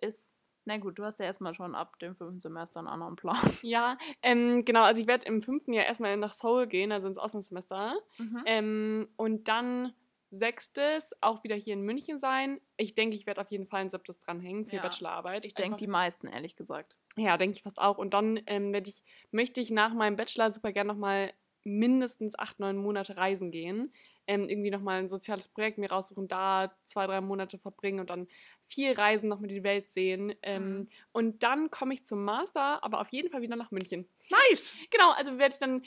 ist 0.00 0.36
na 0.66 0.78
gut, 0.78 0.98
du 0.98 1.04
hast 1.04 1.20
ja 1.20 1.26
erstmal 1.26 1.54
schon 1.54 1.76
ab 1.76 1.96
dem 2.00 2.16
fünften 2.16 2.40
Semester 2.40 2.80
einen 2.80 2.88
anderen 2.88 3.14
Plan. 3.16 3.36
Ja, 3.62 3.96
ähm, 4.20 4.64
genau. 4.64 4.82
Also 4.82 5.00
ich 5.00 5.06
werde 5.06 5.24
im 5.24 5.40
fünften 5.40 5.72
Jahr 5.72 5.86
erstmal 5.86 6.16
nach 6.16 6.32
Seoul 6.32 6.66
gehen, 6.66 6.90
also 6.90 7.06
ins 7.06 7.18
Auslandssemester. 7.18 7.94
Mhm. 8.18 8.42
Ähm, 8.46 9.08
und 9.16 9.46
dann 9.46 9.94
sechstes 10.36 11.12
auch 11.20 11.42
wieder 11.44 11.56
hier 11.56 11.74
in 11.74 11.82
München 11.82 12.18
sein. 12.18 12.60
Ich 12.76 12.94
denke, 12.94 13.16
ich 13.16 13.26
werde 13.26 13.40
auf 13.40 13.50
jeden 13.50 13.66
Fall 13.66 13.80
ein 13.80 13.90
siebtes 13.90 14.18
dranhängen 14.20 14.64
für 14.64 14.76
ja. 14.76 14.82
Bachelorarbeit. 14.82 15.46
Ich 15.46 15.54
denke, 15.54 15.76
die 15.76 15.86
meisten, 15.86 16.28
ehrlich 16.28 16.56
gesagt. 16.56 16.96
Ja, 17.16 17.36
denke 17.36 17.56
ich 17.56 17.62
fast 17.62 17.80
auch. 17.80 17.98
Und 17.98 18.14
dann 18.14 18.40
ähm, 18.46 18.74
ich, 18.74 19.02
möchte 19.30 19.60
ich 19.60 19.70
nach 19.70 19.94
meinem 19.94 20.16
Bachelor 20.16 20.50
super 20.50 20.72
gerne 20.72 20.92
nochmal 20.92 21.32
mindestens 21.66 22.38
acht, 22.38 22.60
neun 22.60 22.76
Monate 22.76 23.16
reisen 23.16 23.50
gehen. 23.50 23.92
Ähm, 24.28 24.48
irgendwie 24.48 24.70
nochmal 24.70 24.98
ein 24.98 25.08
soziales 25.08 25.48
Projekt 25.48 25.78
mir 25.78 25.90
raussuchen, 25.90 26.26
da 26.26 26.74
zwei, 26.84 27.06
drei 27.06 27.20
Monate 27.20 27.58
verbringen 27.58 28.00
und 28.00 28.10
dann 28.10 28.26
viel 28.64 28.92
reisen, 28.92 29.28
noch 29.28 29.38
mit 29.38 29.52
die 29.52 29.62
Welt 29.62 29.88
sehen. 29.88 30.34
Ähm, 30.42 30.78
mhm. 30.78 30.88
Und 31.12 31.42
dann 31.44 31.70
komme 31.70 31.94
ich 31.94 32.04
zum 32.04 32.24
Master, 32.24 32.82
aber 32.82 33.00
auf 33.00 33.08
jeden 33.10 33.30
Fall 33.30 33.42
wieder 33.42 33.54
nach 33.54 33.70
München. 33.70 34.08
Nice! 34.30 34.72
Genau, 34.90 35.12
also 35.12 35.38
werde 35.38 35.54
ich 35.54 35.60
dann 35.60 35.82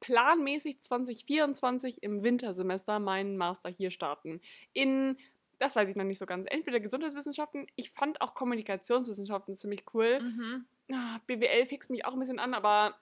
planmäßig 0.00 0.80
2024 0.80 2.02
im 2.02 2.22
Wintersemester 2.22 2.98
meinen 2.98 3.36
Master 3.36 3.70
hier 3.70 3.90
starten. 3.90 4.40
In, 4.72 5.18
das 5.58 5.76
weiß 5.76 5.88
ich 5.88 5.96
noch 5.96 6.04
nicht 6.04 6.18
so 6.18 6.26
ganz, 6.26 6.46
entweder 6.50 6.80
Gesundheitswissenschaften, 6.80 7.66
ich 7.76 7.90
fand 7.90 8.20
auch 8.20 8.34
Kommunikationswissenschaften 8.34 9.56
ziemlich 9.56 9.84
cool. 9.94 10.20
Mhm. 10.20 10.66
Ah, 10.92 11.20
BWL 11.26 11.66
fixt 11.66 11.90
mich 11.90 12.04
auch 12.04 12.12
ein 12.12 12.18
bisschen 12.18 12.38
an, 12.38 12.54
aber 12.54 12.96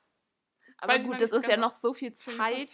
aber 0.78 0.98
gut, 0.98 1.20
das 1.20 1.32
ist 1.32 1.48
ja 1.48 1.56
noch 1.56 1.70
so 1.70 1.94
viel 1.94 2.12
Zeit. 2.12 2.68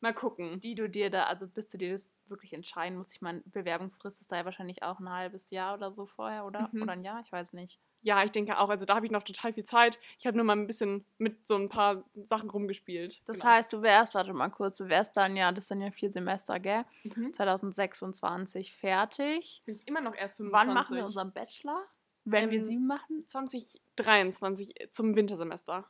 Mal 0.00 0.14
gucken. 0.14 0.60
Die 0.60 0.74
du 0.74 0.88
dir 0.88 1.10
da, 1.10 1.24
also 1.24 1.46
bis 1.46 1.68
du 1.68 1.78
dir 1.78 1.92
das 1.92 2.08
wirklich 2.26 2.52
entscheiden 2.52 2.96
musst. 2.96 3.12
Ich 3.12 3.20
meine, 3.20 3.42
Bewerbungsfrist 3.44 4.20
ist 4.20 4.32
da 4.32 4.36
ja 4.36 4.44
wahrscheinlich 4.44 4.82
auch 4.82 4.98
ein 4.98 5.10
halbes 5.10 5.50
Jahr 5.50 5.74
oder 5.74 5.92
so 5.92 6.06
vorher, 6.06 6.46
oder? 6.46 6.70
Mhm. 6.72 6.82
Oder 6.82 6.92
ein 6.92 7.02
Jahr, 7.02 7.20
ich 7.20 7.30
weiß 7.30 7.52
nicht. 7.52 7.80
Ja, 8.02 8.24
ich 8.24 8.30
denke 8.30 8.58
auch. 8.58 8.70
Also 8.70 8.86
da 8.86 8.94
habe 8.94 9.04
ich 9.04 9.12
noch 9.12 9.22
total 9.22 9.52
viel 9.52 9.64
Zeit. 9.64 9.98
Ich 10.18 10.26
habe 10.26 10.36
nur 10.36 10.46
mal 10.46 10.56
ein 10.56 10.66
bisschen 10.66 11.04
mit 11.18 11.46
so 11.46 11.56
ein 11.56 11.68
paar 11.68 12.04
Sachen 12.14 12.48
rumgespielt. 12.48 13.20
Das 13.28 13.40
genau. 13.40 13.52
heißt, 13.52 13.72
du 13.72 13.82
wärst, 13.82 14.14
warte 14.14 14.32
mal 14.32 14.48
kurz, 14.48 14.78
du 14.78 14.88
wärst 14.88 15.16
dann 15.16 15.36
ja, 15.36 15.52
das 15.52 15.68
sind 15.68 15.82
ja 15.82 15.90
vier 15.90 16.10
Semester, 16.12 16.58
gell? 16.58 16.84
Mhm. 17.04 17.34
2026 17.34 18.74
fertig. 18.74 19.62
Bin 19.66 19.74
ich 19.74 19.86
immer 19.86 20.00
noch 20.00 20.14
erst 20.14 20.38
25. 20.38 20.68
Wann 20.68 20.74
machen 20.74 20.96
wir 20.96 21.04
unseren 21.04 21.32
Bachelor? 21.32 21.84
Wenn 22.24 22.44
ähm, 22.44 22.50
wir 22.50 22.64
sieben 22.64 22.86
machen? 22.86 23.26
2023 23.26 24.74
zum 24.92 25.14
Wintersemester. 25.14 25.86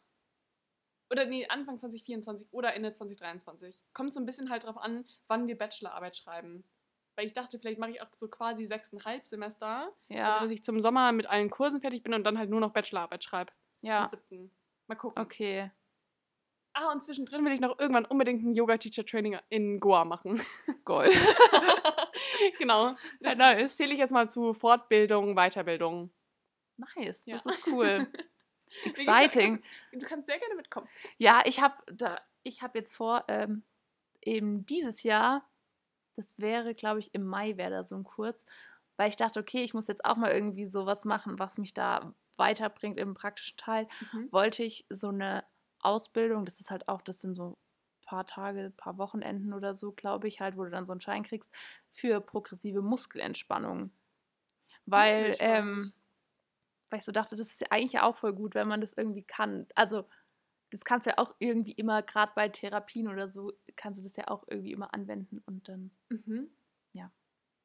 Oder 1.10 1.26
nee, 1.26 1.46
Anfang 1.48 1.78
2024 1.78 2.48
oder 2.52 2.74
Ende 2.74 2.92
2023. 2.92 3.74
Kommt 3.92 4.14
so 4.14 4.20
ein 4.20 4.26
bisschen 4.26 4.48
halt 4.50 4.64
drauf 4.64 4.76
an, 4.78 5.04
wann 5.26 5.48
wir 5.48 5.58
Bachelorarbeit 5.58 6.16
schreiben. 6.16 6.64
Weil 7.16 7.26
ich 7.26 7.32
dachte, 7.32 7.58
vielleicht 7.58 7.78
mache 7.80 7.90
ich 7.90 8.00
auch 8.00 8.08
so 8.12 8.28
quasi 8.28 8.66
sechseinhalb 8.66 9.26
Semester. 9.26 9.92
Ja. 10.08 10.28
Also, 10.28 10.40
dass 10.40 10.50
ich 10.52 10.62
zum 10.62 10.80
Sommer 10.80 11.10
mit 11.12 11.26
allen 11.26 11.50
Kursen 11.50 11.80
fertig 11.80 12.02
bin 12.04 12.14
und 12.14 12.24
dann 12.24 12.38
halt 12.38 12.48
nur 12.48 12.60
noch 12.60 12.72
Bachelorarbeit 12.72 13.24
schreibe. 13.24 13.52
Ja. 13.82 14.04
Am 14.04 14.08
siebten. 14.08 14.50
Mal 14.86 14.94
gucken. 14.94 15.20
Okay. 15.22 15.70
Ah, 16.72 16.92
und 16.92 17.02
zwischendrin 17.02 17.44
will 17.44 17.52
ich 17.52 17.60
noch 17.60 17.78
irgendwann 17.80 18.04
unbedingt 18.04 18.44
ein 18.44 18.52
Yoga-Teacher-Training 18.52 19.38
in 19.48 19.80
Goa 19.80 20.04
machen. 20.04 20.40
Goal. 20.84 21.08
genau. 22.58 22.94
Das 23.20 23.36
nice. 23.36 23.76
zähle 23.76 23.92
ich 23.92 23.98
jetzt 23.98 24.12
mal 24.12 24.30
zu 24.30 24.52
Fortbildung, 24.52 25.34
Weiterbildung. 25.34 26.10
Nice, 26.76 27.24
Ja. 27.26 27.34
das 27.36 27.46
ist 27.46 27.66
cool. 27.66 28.06
Exciting. 28.84 29.62
Du 29.92 30.06
kannst 30.06 30.26
sehr 30.26 30.38
gerne 30.38 30.54
mitkommen. 30.54 30.88
Ja, 31.18 31.42
ich 31.44 31.60
habe 31.60 31.74
da, 31.92 32.20
ich 32.42 32.62
habe 32.62 32.78
jetzt 32.78 32.94
vor, 32.94 33.24
ähm, 33.28 33.62
eben 34.22 34.64
dieses 34.66 35.02
Jahr, 35.02 35.48
das 36.14 36.38
wäre, 36.38 36.74
glaube 36.74 37.00
ich, 37.00 37.14
im 37.14 37.26
Mai 37.26 37.56
wäre 37.56 37.70
da 37.70 37.84
so 37.84 37.96
ein 37.96 38.04
Kurs, 38.04 38.44
weil 38.96 39.08
ich 39.08 39.16
dachte, 39.16 39.40
okay, 39.40 39.62
ich 39.62 39.74
muss 39.74 39.88
jetzt 39.88 40.04
auch 40.04 40.16
mal 40.16 40.30
irgendwie 40.30 40.66
sowas 40.66 41.04
machen, 41.04 41.38
was 41.38 41.58
mich 41.58 41.72
da 41.72 42.14
weiterbringt 42.36 42.96
im 42.96 43.14
praktischen 43.14 43.56
Teil. 43.56 43.86
Wollte 44.30 44.62
ich 44.62 44.86
so 44.88 45.08
eine 45.08 45.44
Ausbildung, 45.80 46.44
das 46.44 46.60
ist 46.60 46.70
halt 46.70 46.88
auch, 46.88 47.02
das 47.02 47.20
sind 47.20 47.34
so 47.34 47.50
ein 47.50 47.56
paar 48.04 48.26
Tage, 48.26 48.60
ein 48.60 48.76
paar 48.76 48.98
Wochenenden 48.98 49.52
oder 49.52 49.74
so, 49.74 49.92
glaube 49.92 50.28
ich, 50.28 50.40
halt, 50.40 50.56
wo 50.56 50.64
du 50.64 50.70
dann 50.70 50.86
so 50.86 50.92
einen 50.92 51.00
Schein 51.00 51.22
kriegst, 51.22 51.50
für 51.90 52.20
progressive 52.20 52.82
Muskelentspannung. 52.82 53.92
Weil, 54.86 55.28
Wirklich 55.28 55.38
ähm. 55.40 55.92
Weil 56.90 56.98
ich 56.98 57.04
so 57.04 57.12
dachte, 57.12 57.36
das 57.36 57.48
ist 57.48 57.60
ja 57.60 57.68
eigentlich 57.70 58.00
auch 58.00 58.16
voll 58.16 58.32
gut, 58.34 58.54
wenn 58.54 58.68
man 58.68 58.80
das 58.80 58.92
irgendwie 58.92 59.22
kann. 59.22 59.66
Also, 59.74 60.06
das 60.70 60.84
kannst 60.84 61.06
du 61.06 61.10
ja 61.10 61.18
auch 61.18 61.34
irgendwie 61.38 61.72
immer, 61.72 62.02
gerade 62.02 62.32
bei 62.34 62.48
Therapien 62.48 63.08
oder 63.08 63.28
so, 63.28 63.52
kannst 63.76 63.98
du 63.98 64.04
das 64.04 64.16
ja 64.16 64.28
auch 64.28 64.44
irgendwie 64.48 64.72
immer 64.72 64.92
anwenden. 64.94 65.42
Und 65.46 65.68
dann 65.68 65.90
Mhm. 66.08 66.50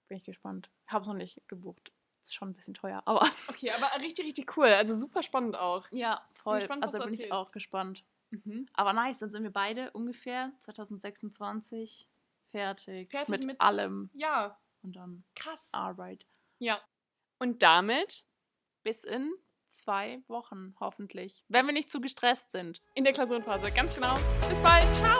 bin 0.08 0.18
ich 0.18 0.24
gespannt. 0.24 0.70
Hab's 0.88 1.08
noch 1.08 1.16
nicht 1.16 1.42
gebucht. 1.48 1.92
Ist 2.22 2.36
schon 2.36 2.50
ein 2.50 2.54
bisschen 2.54 2.76
teuer, 2.76 3.02
aber. 3.06 3.22
Okay, 3.50 3.72
aber 3.72 3.90
richtig, 4.04 4.24
richtig 4.28 4.56
cool. 4.56 4.68
Also 4.68 4.96
super 4.96 5.24
spannend 5.24 5.56
auch. 5.56 5.88
Ja, 5.92 6.28
voll. 6.36 6.60
gespannt, 6.60 6.84
was 6.86 6.94
also 6.94 7.06
bin 7.06 7.14
ich 7.16 7.32
auch 7.32 7.52
gespannt. 7.52 8.04
Mhm. 8.30 8.68
Aber 8.74 8.94
nice, 8.94 9.18
dann 9.18 9.32
sind 9.32 9.42
wir 9.42 9.52
beide 9.52 9.90
ungefähr 9.92 10.52
2026 10.60 12.08
fertig. 12.52 13.10
Fertig 13.12 13.30
mit, 13.32 13.46
mit- 13.46 13.62
allem. 13.62 14.10
Ja, 14.14 14.60
Und 14.84 14.96
dann 14.96 15.24
krass. 15.36 15.70
Arbeit. 15.72 16.28
Ja. 16.60 16.80
Und 17.40 17.64
damit 17.64 18.26
Bis 18.86 19.04
in 19.04 19.34
zwei 19.67 20.21
Wochen, 20.28 20.76
hoffentlich. 20.80 21.43
Wenn 21.50 21.65
wir 21.65 21.74
nicht 21.74 21.89
zu 21.89 22.00
gestresst 22.00 22.52
sind. 22.52 22.84
in 22.93 23.04
der 23.04 23.13
Klausurenphase. 23.13 23.71
Ganz 23.71 23.95
genau. 23.95 24.13
Bis 24.48 24.60
bald. 24.60 24.95
Ciao. 24.95 25.17